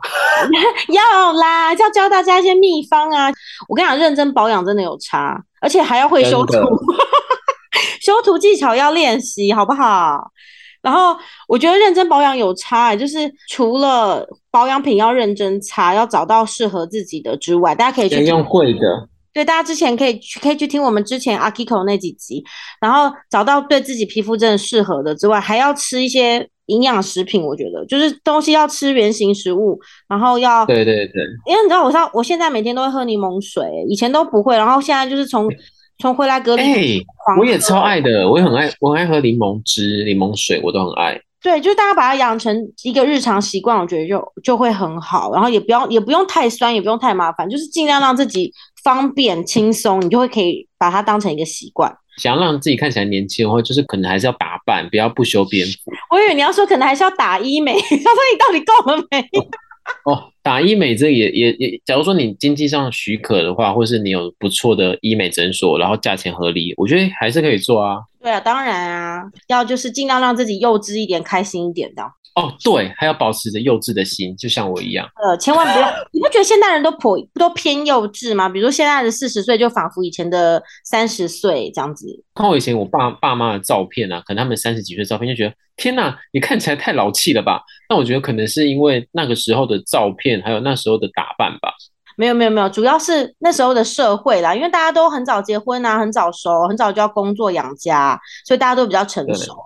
[0.89, 3.31] 要啦，要教大家一些秘方啊！
[3.69, 6.53] 我跟你讲，认真保养真的有差，而且还要会修图，
[8.01, 10.31] 修图技巧要练习，好不好？
[10.83, 11.15] 然后
[11.47, 19.09] 我觉得认真保养有差，欸，就是除了保养品要认真擦，要找到适合自己的之外，大家可以去用会的。
[19.33, 22.43] 对，大家之前可以去可以去听我们之前阿 Kiko 那几集，
[22.81, 27.43] 然后找到对自己皮肤真的适合的之外，还要吃一些营养食品。
[27.45, 35.47] 我觉得就是东西要吃原形食物，然后要对对对，因为你知道我上我现在每天都会喝柠檬水，以前都不会，然后现在就是从。
[36.01, 37.07] 从回来隔离，哎、欸，
[37.39, 41.21] 我也超爱的，我也很爱，我很爱喝柠檬汁、柠檬水，我都很爱。
[41.43, 45.33] 对，就是大家把它养成一个日常习惯，我觉得就就会很好。
[45.33, 51.95] 然后也不要，也不用太酸，也不用太麻烦，就是尽量让自己方便轻松，你就会可以把它当成一个习惯。
[52.19, 55.91] 想要让自己看起来年轻的话，就是可能还是要打扮，不要不修边幅。
[56.11, 59.27] 我以为你要说可能还是要打医美， 他说你到底够了没？
[60.05, 67.99] 哦，打医美这也也也，假如说你经济上许可的话，或是你有不错的医美诊所，然后价钱合理，我觉得还是可以做啊。
[68.23, 72.03] 对啊，当然啊，要就是尽量让自己幼稚一点，开心一点的。
[72.37, 75.09] 哦，对，还要保持着幼稚的心，就像我一样。
[75.23, 78.49] 呃，千万不要， 你不觉得现代人都颇都偏幼稚吗？
[78.49, 82.07] 比如说现在的四十岁，就仿佛以前的三十岁这样子。
[82.35, 87.63] 看我以前我爸爸妈的照片啊，可能他们三十几岁的照片，就觉得天哪，你看起来太老气了吧？
[87.89, 91.73] 但我觉得可能是因为那个时候的照片，还有那时候的打扮吧。
[92.17, 99.57] 没有没有没有，主要是那时候的社会啦，因为大家都很早结婚啊，很早熟，很早就要工作养家，所以大家都比较成熟。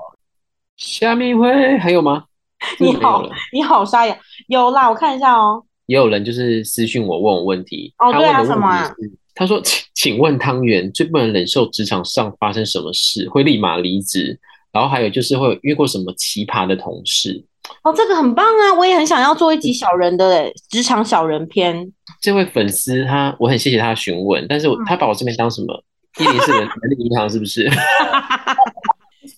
[0.76, 2.24] 虾米会还有吗？
[2.80, 4.16] 你好，你好沙哑，
[4.48, 5.62] 有啦，我看一下哦。
[5.86, 8.94] 也有人就是私讯我问我问题，哦，对啊，他问的问题是什么啊？
[9.34, 14.38] 他说，请请问汤圆最不能忍受职场上发生什么事会立马离职？
[14.72, 17.44] 然后还有就是会有遇过什么奇葩的同事？
[17.82, 21.92] 哦，这个很棒啊，我也很想要做一集小人的职场小人篇。
[22.20, 25.84] 这位粉丝他，我很谢谢他的询问，但是他把我这边当什么？
[26.20, 27.68] 一零四人 人力银行是不是？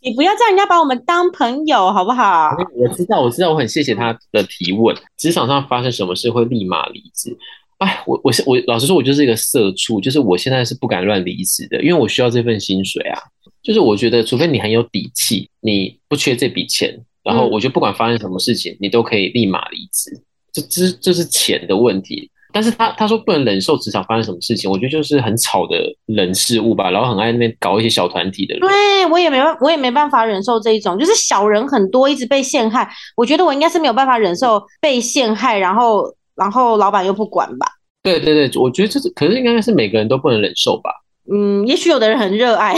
[0.07, 2.57] 你不要叫人家把我们当朋友，好不好？
[2.77, 4.97] 我知道，我知道，我很谢谢他的提问。
[5.16, 7.37] 职场上发生什么事会立马离职？
[7.79, 13.19] 哎，我我是我，老实说，我就是一个社畜，就是我现在是不敢乱离职的，因为我需要这份薪水啊。
[13.64, 20.23] 就是我觉得，除非你很有底气，你不缺这笔钱，然后我觉得不管发生什么事情，你都可以立马离职。
[20.53, 22.31] 这这这是钱的问题。
[22.57, 28.66] 但是他他说不能忍受职场发生什么事情，我觉得就是很吵的人事物吧，然后很爱那边搞一些小团体的人。
[28.66, 32.88] 对，我也没办，我也没办法忍受这一种，就是小人很多，一直被陷害。
[33.14, 37.66] 我觉得我应该是没有办法忍受被陷害，然后然后老板又不管吧。
[38.03, 40.90] 对对对，我觉得这是，可是应该是每个人都不能忍受吧。
[41.31, 42.75] 嗯，也许有的人很热爱，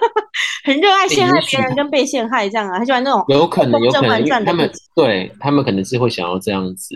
[0.64, 6.94] 很热爱陷害别人跟被陷害这样啊，他喜欢那种有可能有可能，他们对他们可能是会想要这样子。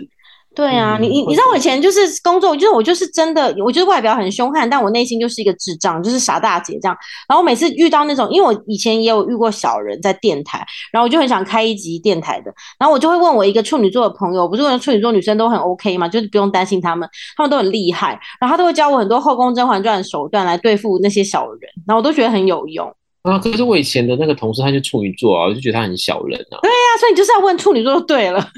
[0.53, 6.97] 对啊，你你你知道我以前就是工作，就是我就是真的，我觉得外表很凶悍，但我内心就是一个智障，就是傻大姐这样。
[7.29, 16.05] 然后我每次遇到那种，因为我以前也有遇过小人在电台，然后我就很想开一集电台的，然后我就会问我一个处女座的朋友，不是问处女座女生都很 OK 吗？
[16.05, 22.93] 就是不用担心他们，他们都很厉害，然后他都会教我很多后宫甄嬛传的手段来对付那些小人，然后我都觉得很有用。
[23.23, 26.59] 啊，可是我以前的那个同事他就处女座啊，我就觉得他很小人啊。
[26.61, 28.39] 对呀、啊，所以你就是要问处女座就对了。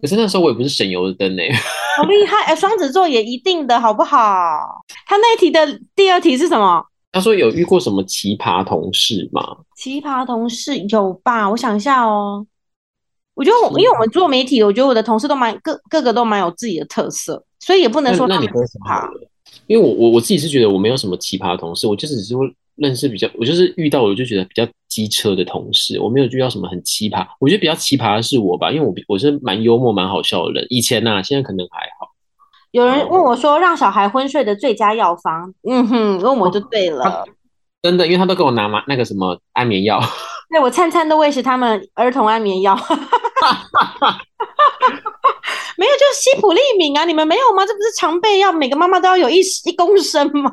[0.00, 1.52] 可是那时候我也不是省油的灯呢、欸，
[1.96, 2.44] 好厉害！
[2.44, 4.16] 哎、欸，双子座也一定的好不好？
[5.06, 6.84] 他那一题的第二题是什么？
[7.10, 9.42] 他说有遇过什么奇葩同事吗？
[9.76, 11.50] 奇葩同事有吧？
[11.50, 12.46] 我想一下哦。
[13.34, 19.08] 我觉得我，因为我们做媒体，我觉得我的同事都蛮各各个都蛮有自己的特色，所以也不能说他们奇葩。
[19.66, 22.46] 因为我我我自己是觉得我没有什么奇葩的同事，我就只是会。
[22.78, 27.26] 认识比较，我就是遇到我就觉得比较机车的同事，我没有遇到什么很奇葩。
[27.40, 30.66] 我觉得比较奇葩的是我吧，因为我我是蛮幽默、蛮好笑的人。
[30.70, 32.08] 以前呐、啊，现在可能还好。
[32.70, 37.24] 有人问我说，让小孩昏睡的最佳药方，嗯哼，问我就对了、哦。
[37.82, 40.00] 真的，因为他都给我拿嘛那个什么安眠药。
[40.50, 42.74] 对，我餐餐都喂食他们儿童安眠药。
[45.76, 47.64] 没有，就是西普利敏啊，你们没有吗？
[47.64, 50.52] 这不是常备药，每个妈妈都要有一一公升吗？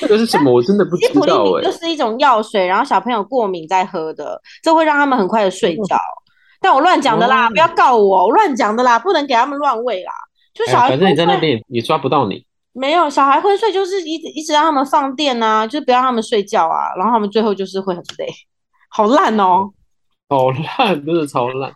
[0.00, 0.52] 这个是什么？
[0.52, 1.14] 我真的不知道、欸。
[1.14, 5.96] 西普就是一种药水，然后小朋友过敏在喝的，这会让他们很快的睡觉。
[5.96, 6.16] 嗯、
[6.60, 10.12] 但我乱讲的啦，不要告我，我乱讲的啦，不能给他们乱喂啦。
[10.52, 12.44] 就小孩、哎，反正你在那边也抓不到你。
[12.72, 18.28] 没有，小孩昏睡就是一直一直让他们放电啊，就是不要让他们睡觉啊，然后他们最后就是会很累，
[18.90, 19.70] 好烂哦，
[20.28, 21.72] 好烂，真的超烂。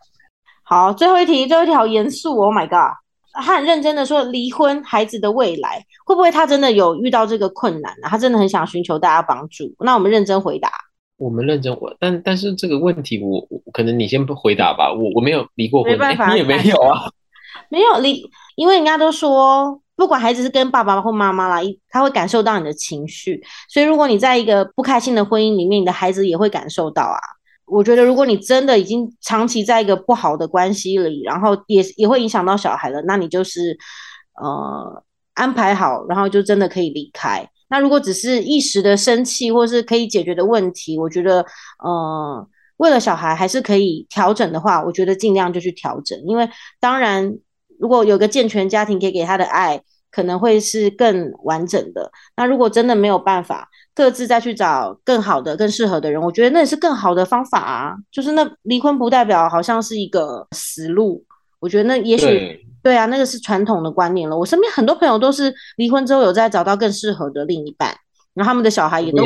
[0.62, 2.96] 好，最后一题，最后一题好严肃，Oh my god。
[3.32, 8.10] 他很认真的说，离婚孩子的未来会不会他真的有遇到这个困难呢、啊？
[8.10, 9.72] 他真的很想寻求大家帮助。
[9.80, 10.70] 那我们认真回答。
[11.16, 14.92] 我们认真回，但但是这个问题我，我可能你先不回答吧。
[14.92, 17.10] 我我没有离过婚，没办法、欸，你也没有啊？
[17.68, 18.24] 没有离，
[18.56, 23.40] 因为人家都说，不管孩子是跟爸爸或妈妈啦，他会感受到你的情绪。
[23.68, 27.20] 所以如果你在一个不开心的婚姻里面，你的孩子也会感受到啊。
[27.70, 33.78] 我觉得，如果你真的已经长期在一个不好的关系里，然后也也会影响到小孩了，那你就是
[34.42, 35.04] 呃
[35.34, 37.48] 安排好，然后就真的可以离开。
[37.68, 41.46] 那如果只是一时的生气或是可以解决的问题，我觉得
[41.84, 46.18] 呃为了小孩还是可以调整的话，我觉得尽量就去调整。
[46.26, 46.48] 因为
[46.80, 47.38] 当然，
[47.78, 52.10] 如果有个健全家庭可以给他的爱，可能会是更完整的。
[52.36, 57.94] 那如果真的没有办法，各自再去找更好的、更适合的人，我觉得那也是更好的方法啊。
[58.10, 61.24] 就是那离婚不代表好像是一个死路，
[61.58, 64.36] 我觉得那也许对，对啊，那个是传统的观念了。
[64.38, 67.94] 我身边很多朋友都是离婚之后有再找到更适合的另一半，
[68.34, 69.24] 然后他们的小孩也都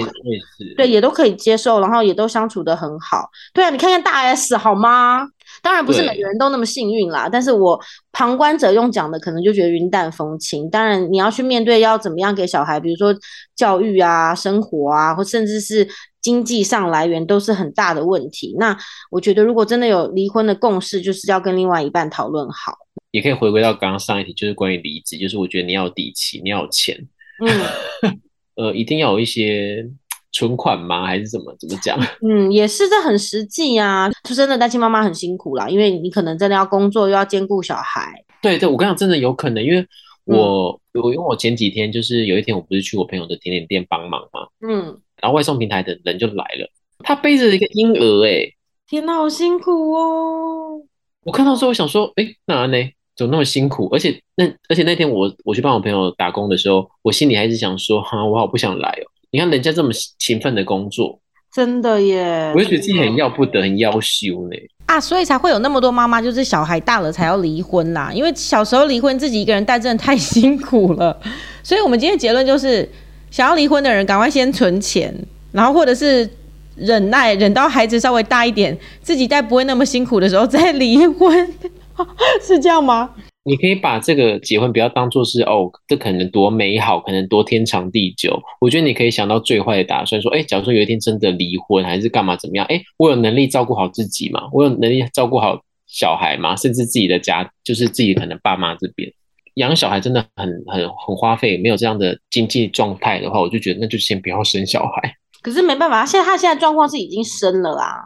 [0.77, 3.29] 对，也都可以接受，然后也都相处得很好。
[3.53, 5.29] 对啊，你看看大 S 好吗？
[5.64, 7.81] 当然不是每个人都那么幸运啦，但是我
[8.12, 10.68] 旁观者用讲的可能就觉得云淡风轻。
[10.68, 13.16] 当然你要去面对要怎么样给小孩，比如说
[13.57, 15.88] 教育啊、生活啊，或甚至是
[16.20, 18.55] 经济上来源都是很大的问题。
[18.59, 18.77] 那
[19.11, 22.77] 我觉得如果真的有离婚的共识，就是要跟另外一半讨论好。
[23.11, 26.94] 也可以回归到刚刚上一题，就是关于离职，就是我觉得你要有底气，你要有钱，
[27.40, 28.12] 嗯，
[28.68, 29.88] 呃，一定要有一些。
[30.35, 31.07] 存款吗？
[31.07, 31.99] 还是怎么怎么讲？
[32.29, 34.11] 嗯，也是，这很实际啊。
[34.25, 38.12] 就真的单亲妈妈很辛苦啦，因为你可能真的要工作，又要兼顾小孩。
[38.42, 39.87] 对对，我跟你讲，真的有可能，因为
[40.25, 46.68] 我我、嗯、因为我前几天就是有一天，我不是去我朋友的甜点店帮忙嘛，嗯，然后外送平台的人就来了，
[46.99, 48.55] 他背着一个婴儿、欸，哎，
[48.88, 50.83] 天哪，好辛苦哦！
[51.23, 52.77] 我看到之后，我想说，哎、欸，那呢？
[53.16, 53.88] 怎么那么辛苦？
[53.92, 59.07] 而且那而且那天我我去帮我朋友打工的时候，我心里还是想说，哈，我好不想来哦。
[59.35, 61.18] 你看人家这么勤奋的工作，
[61.53, 62.53] 真的耶！
[62.55, 64.57] 我就觉得自己很要不得，很夭寿呢。
[64.87, 68.12] 啊，所以才会有那么多妈妈，就是小孩大了才要离婚啦。
[68.14, 71.20] 因为小时候离婚，自己一个人带真的太 辛苦了。
[71.64, 72.88] 所以我们今天结论就是，
[73.33, 75.12] 想要离婚的人，赶快先存钱，
[75.51, 76.31] 然后或者是
[76.77, 81.53] 忍耐，忍到孩子稍微大一点，自己带不会那么辛苦的时候再离婚，
[82.40, 83.11] 是这样吗？
[83.44, 88.42] 你可以把这个结婚不要当做是哦，这可能多美好，可能多天长地久。
[88.61, 92.64] 我觉得你可以想到最坏的打算，说，哎，假如说有一天真的离婚，还是干嘛怎么样？
[92.66, 94.48] 哎，我有能力照顾好自己吗？
[94.52, 96.57] 我有能力照顾好小孩吗？
[96.57, 99.12] 甚至自己的家，就是自己可能爸妈这边。
[99.57, 105.14] 养小孩真的很很很花费，没有这样的经济状态的话，我就觉得那就先不要生小孩。
[105.42, 107.98] 可是没办法，现在他现在状况是已经生了啊。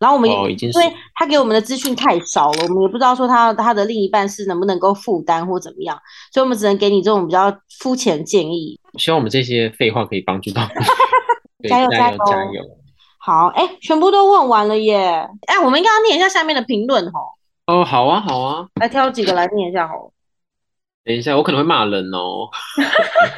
[0.00, 5.98] 然后我们、哦、已经因为他给我们的资讯太少了，我们也不知道说他他的另一半是能不能够负担或怎么样，
[6.32, 8.78] 所以我们只能给你这种比较肤浅的建议。
[8.98, 11.68] 希望我们这些废话可以帮助到你。
[11.68, 12.62] 加油加油加油！
[13.18, 15.26] 好，哎，全部都问完了耶！
[15.46, 17.10] 哎，我们应该要念一下下面的评论哦。
[17.66, 20.12] 哦，好啊好啊，来挑几个来念一下好了。
[21.04, 22.50] 等一下，我可能会骂人哦。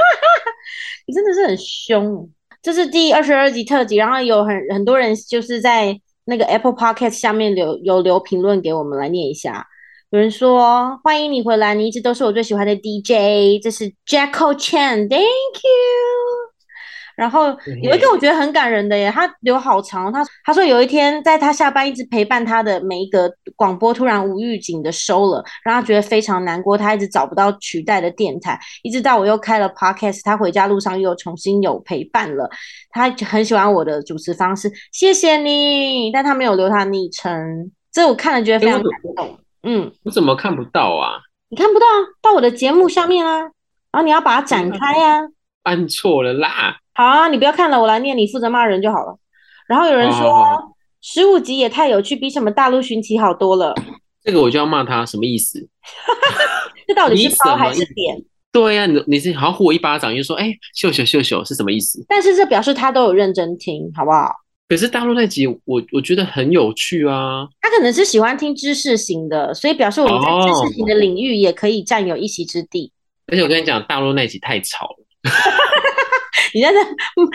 [1.07, 2.29] 你真的是很凶。
[2.61, 5.97] 这是第二十二集特辑，然后有很很多人就是在
[6.27, 9.67] 那个 Apple Podcast 下面留有留评论给我们来念一下。
[10.11, 16.36] 有人说：“欢迎你回来，你一直都是我最喜欢的 DJ。”这是 Jacko Chan，Thank you。
[17.17, 17.47] 然后
[17.83, 20.13] 有一个我觉得很感人的耶，他留好长。
[20.13, 26.77] 他他说有一天在他下班一直陪伴他的每一个广播突然无预警的收了，让他觉得非常难过。
[26.77, 32.49] 他一直找不到取代的电台，一直到我又开了 podcast，他回家路上又重新有陪伴了。
[32.91, 36.11] 他很喜欢我的主持方式，谢谢你。
[36.13, 39.39] 但他没有留他的昵称，这我看了觉得非常感动。
[39.63, 41.19] 嗯，我怎么看不到啊？
[41.49, 41.99] 你看不到啊？
[42.21, 43.51] 到我的节目下面啊，然
[43.93, 45.23] 后你要把它展开啊。
[45.67, 46.79] 按错了啦。
[46.95, 49.19] 好啊，你不要看了，我来念，你负责骂人就好了。
[49.69, 53.75] 然后有人说十五集也太有趣，比什么大陆寻奇好多了。
[54.23, 55.69] 这个我就要骂他，什么意思？
[56.89, 58.17] 这到底是褒还是贬？
[58.53, 62.05] 对呀、啊，你你是好像呼我一巴掌，就说哎，秀秀秀秀是什么意思？
[62.09, 64.33] 但是这表示他都有认真听，好不好？
[64.69, 67.47] 可是大陆那集我我觉得很有趣啊。
[67.61, 72.91] 他可能是喜欢听知识型的，所以表示我们在知识型的领域也可以占有一席之地。
[73.27, 75.06] 哦、而且我跟你讲，大陆那集太吵了。
[76.55, 76.79] 你在这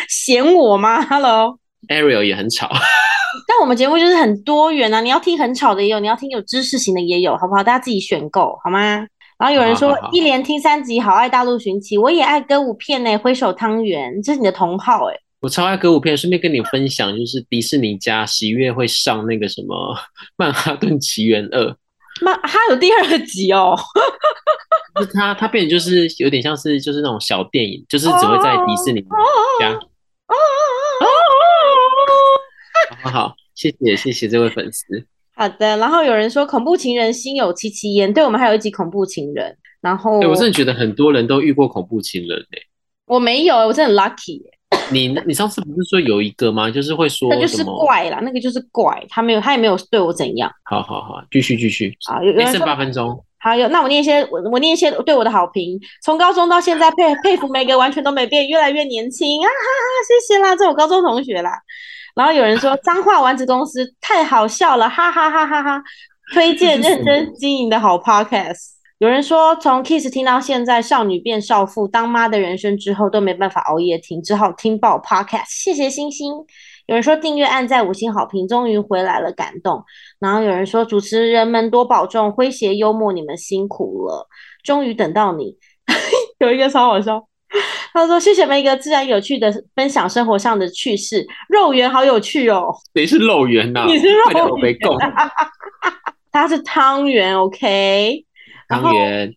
[0.07, 2.69] 嫌我吗？Hello，Ariel 也很吵，
[3.47, 5.01] 但我们节目就是很多元啊！
[5.01, 7.63] 你要听很吵的也有，你要听有知识型的也有，好不好？
[7.63, 9.05] 大家自己选购好吗？
[9.37, 13.17] 然后有人说一连听三集，好爱大陆寻奇，我也爱歌舞片呢、欸。
[13.17, 19.95] 挥手汤圆，这是你的同好哎、欸，我超爱歌舞片，顺便跟你分享，就是迪士尼家十一月会上那个什么
[20.35, 21.69] 《曼哈顿奇缘二》，
[22.21, 23.77] 曼哈有第二集哦。
[24.99, 29.01] 是它，它变成就是有点像是就是那种小电影，就是只会在迪士尼
[29.59, 29.79] 家。
[33.03, 34.85] 好好，谢谢谢谢这位粉丝。
[35.35, 39.57] 好的，然后有人说恐怖情人心有戚戚焉，对我们还有一集恐怖情人。
[39.81, 42.67] 然后，我真的觉得很多人都遇过恐怖情人诶、欸。
[43.05, 44.50] 我没有，我真的很 lucky、欸。
[44.91, 46.69] 你你上次不是说有一个吗？
[46.69, 50.51] 就是会说，那就是怪啦，那个就是怪，他没有，他也没有对我怎样。
[50.63, 51.95] 好好好，继续继续。
[52.07, 53.23] 好，有剩八分钟。
[53.39, 55.79] 好，有那我念一些，我我念一些对我的好评。
[56.03, 59.47] 从高中到现在，佩佩服每个完全都没变，越来越年轻啊！
[59.47, 61.51] 哈哈，谢谢啦，这我高中同学啦。
[62.13, 65.83] 然后有人说 脏话丸子公司太好笑了，哈哈哈哈哈！
[66.33, 68.80] 推荐 认真经营的好 podcast。
[69.01, 75.47] 有人说从 Kiss 听到现在，少女变少妇，当妈的人生之后都没办法熬夜听，只好听爆 podcast。
[75.47, 76.31] 谢谢星星。
[76.85, 79.83] 有人说订阅按在五星好评，终于回来了，感动。
[80.19, 84.27] 然后有人说主持人们多保重，诙谐幽默，你们辛苦了，
[84.63, 85.55] 终于等到你。
[86.37, 87.27] 有一个超好笑，
[87.93, 92.71] 他说谢谢每一个自然有趣的分享生活上的趣事，肉圆好有趣哦。
[92.93, 93.85] 谁是肉圆呐？
[93.87, 94.77] 你是肉圆，
[96.31, 98.27] 他是汤圆，OK。
[98.79, 99.33] 汤圆，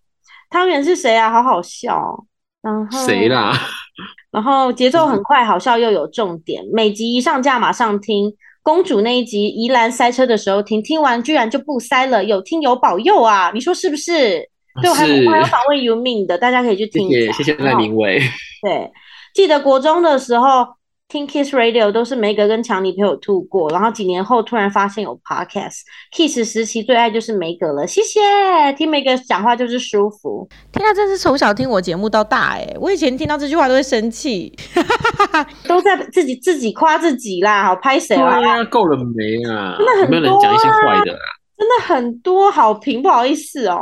[0.51, 1.31] 汤圆是谁啊？
[1.31, 2.27] 好好笑。
[2.63, 3.53] 然后谁啦？
[4.31, 6.65] 然后节奏很快，好笑又有重点。
[6.73, 8.33] 每集一上架马上听。
[8.63, 13.51] 公主那一集宜兰塞车的时候听，听完居然就不塞了，有听有保佑啊！
[13.53, 14.49] 你说是不是？
[14.81, 17.33] 对，我还我还有访问 You Mean 的，大家可以去听一下。
[17.33, 18.19] 谢谢谢谢赖明伟。
[18.63, 18.91] 对，
[19.35, 20.67] 记得国中的时候。
[21.15, 28.19] 听 Kiss Radio 都是梅格跟强尼陪我吐过，然后几年后突然发现有 Podcast，Kiss 时期最爱就是梅格了，谢谢。
[28.77, 32.67] 听梅格讲话就是舒服，天啊，真是从小听我节目到大哎！
[32.81, 34.53] 我以前听到这句话都会生气，
[35.69, 38.65] 都在自己自己夸自己啦，好拍谁啊？
[38.65, 39.77] 够了没啊？
[39.79, 41.23] 真的很多、啊、有没有人讲一些坏的啊？
[41.57, 43.81] 真的很多好评，不好意思哦。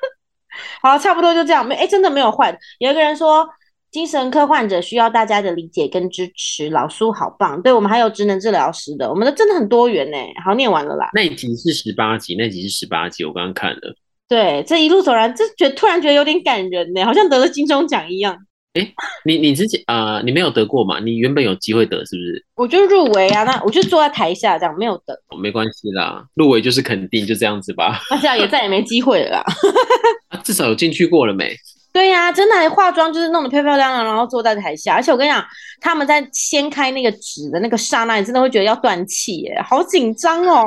[0.80, 2.56] 好，差不多就这样，没哎，真的没有坏的。
[2.78, 3.46] 有一个人说。
[3.90, 7.60] 精神科患者需要大家的理解跟支持，老苏好棒。
[7.62, 10.16] 对，我们还有职能治疗师的，我们的真的很多元呢。
[10.44, 11.10] 好，念完了啦。
[11.14, 13.96] 那一集是十八集，那集是十八集，我刚刚看了。
[14.28, 18.36] 对，这一路走来，这觉突然觉得有点感人呢，好像得了金钟奖一样。
[18.74, 18.92] 哎，
[19.24, 21.00] 你你之前啊、呃，你没有得过嘛？
[21.00, 22.44] 你原本有机会得，是不是？
[22.56, 25.14] 我就入围啊，那我就坐在台下这样，没有得。
[25.28, 28.00] 哦、没关系啦，入围就是肯定，就这样子吧。
[28.10, 29.44] 那这样也再也没机会了啦。
[30.28, 31.56] 啊、至少有进去过了没？
[31.96, 34.92] 对呀、啊，真的还化妆就是弄得漂漂亮亮，然后坐在台下。
[34.92, 35.42] 而且我跟你讲，
[35.80, 40.62] 他们在掀开那个纸的那个刹那，你真的会觉得要断气耶，好紧张哦。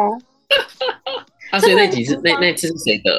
[1.53, 3.11] 啊，所以那几次那那次是谁的？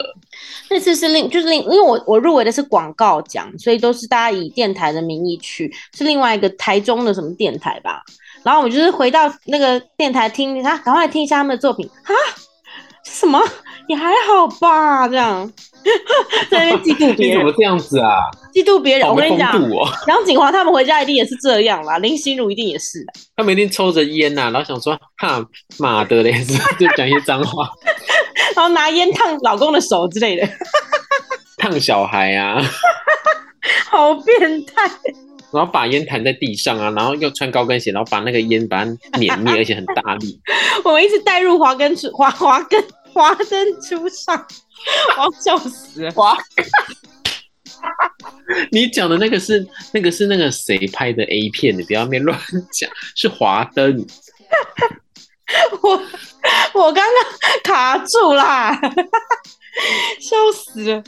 [0.70, 8.02] 那次是另就是另，因为我我入围的是广告奖，所以都是大家以电台的名义去，是另外一个台中的什么电台吧。
[8.42, 12.10] 然后我就是回到那个电台听，他赶快来听一下他们的作品啊，
[13.04, 13.40] 什么
[13.86, 15.52] 也还好吧，这样
[16.50, 18.18] 在那边嫉妒 别人，你怎么这样子啊？
[18.54, 23.04] 嫉妒别人，我跟你讲，哦、 杨景华他们回家一定也是这样啦，林心如一定也是，
[23.36, 25.44] 他们一定抽着烟呐、啊，然后想说哈
[25.78, 26.32] 妈的嘞，
[26.78, 27.70] 就讲一些脏话。
[28.56, 30.46] 然后拿烟烫老公的手之类的，
[31.56, 32.60] 烫小孩啊，
[33.90, 34.90] 好变态！
[35.52, 40.40] 然后把烟弹在地上啊，然后又穿高跟鞋，然后把那个烟把它碾灭，而且很大力。
[40.84, 44.46] 我们一直带入华根初华华根华灯初上，
[45.18, 46.10] 我要笑死了！
[46.12, 46.36] 华，
[48.72, 51.76] 你讲的那个是那个是那个谁拍的 A 片？
[51.76, 52.38] 你不要乱
[52.72, 54.06] 讲，是华灯。
[55.82, 55.90] 我
[56.74, 57.14] 我刚刚
[57.64, 58.78] 卡住啦，
[60.20, 61.02] 笑死了。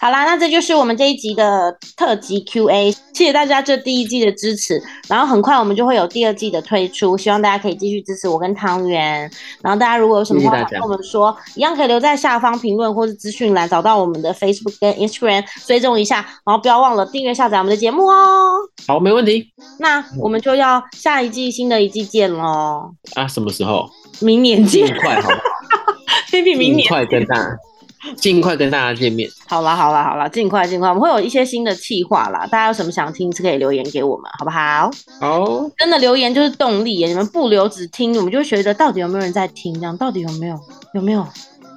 [0.00, 4.80] 好啦，那这就是我们这一集的特辑 Q&A，谢谢大家这第一季的支持。
[5.08, 9.28] 然后很快我们就会有第二季的推出，希望大家可以继续支持我跟汤圆。
[9.60, 16.16] 然后大家如果有什么话想跟我们说，一样可以留在下方评论或是资讯栏找到我们的 Facebook 跟 Instagram，追踪一下。
[16.44, 18.52] 然后不要忘了订阅下载我们的节目哦。
[18.86, 19.50] 好，没问题。
[19.80, 22.92] 那我们就要下一季新的一季见喽。
[23.14, 23.90] 啊，什么时候？
[24.20, 24.86] 明年见。
[24.86, 25.40] 尽快好不好？
[26.30, 26.82] 比比明年。
[26.82, 27.56] 尽快跟大家。
[28.16, 29.28] 尽快跟大家见面。
[29.46, 32.46] 好啦，好啦，好啦，尽快，尽快，我们会有一些新的企划啦。
[32.46, 34.90] 大家有什么想听，是可以留言给我们，好不好？
[35.20, 35.72] 好，oh.
[35.76, 37.08] 真的留言就是动力耶。
[37.08, 39.74] 你们不留只听，我们就觉得到底有没有人在听？
[39.74, 40.58] 这样到底有没有？
[40.94, 41.26] 有没有？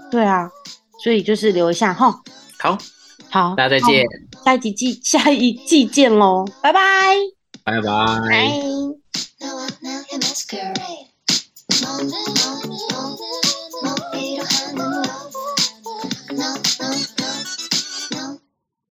[0.10, 0.50] 对啊，
[1.04, 2.14] 所以就是留一下哈。
[2.60, 2.78] 好，
[3.30, 4.06] 好，大家再见。
[4.44, 7.16] 下一季季，下一季见喽，拜拜，
[7.64, 7.82] 拜拜
[8.30, 8.92] bye。
[16.34, 16.81] no.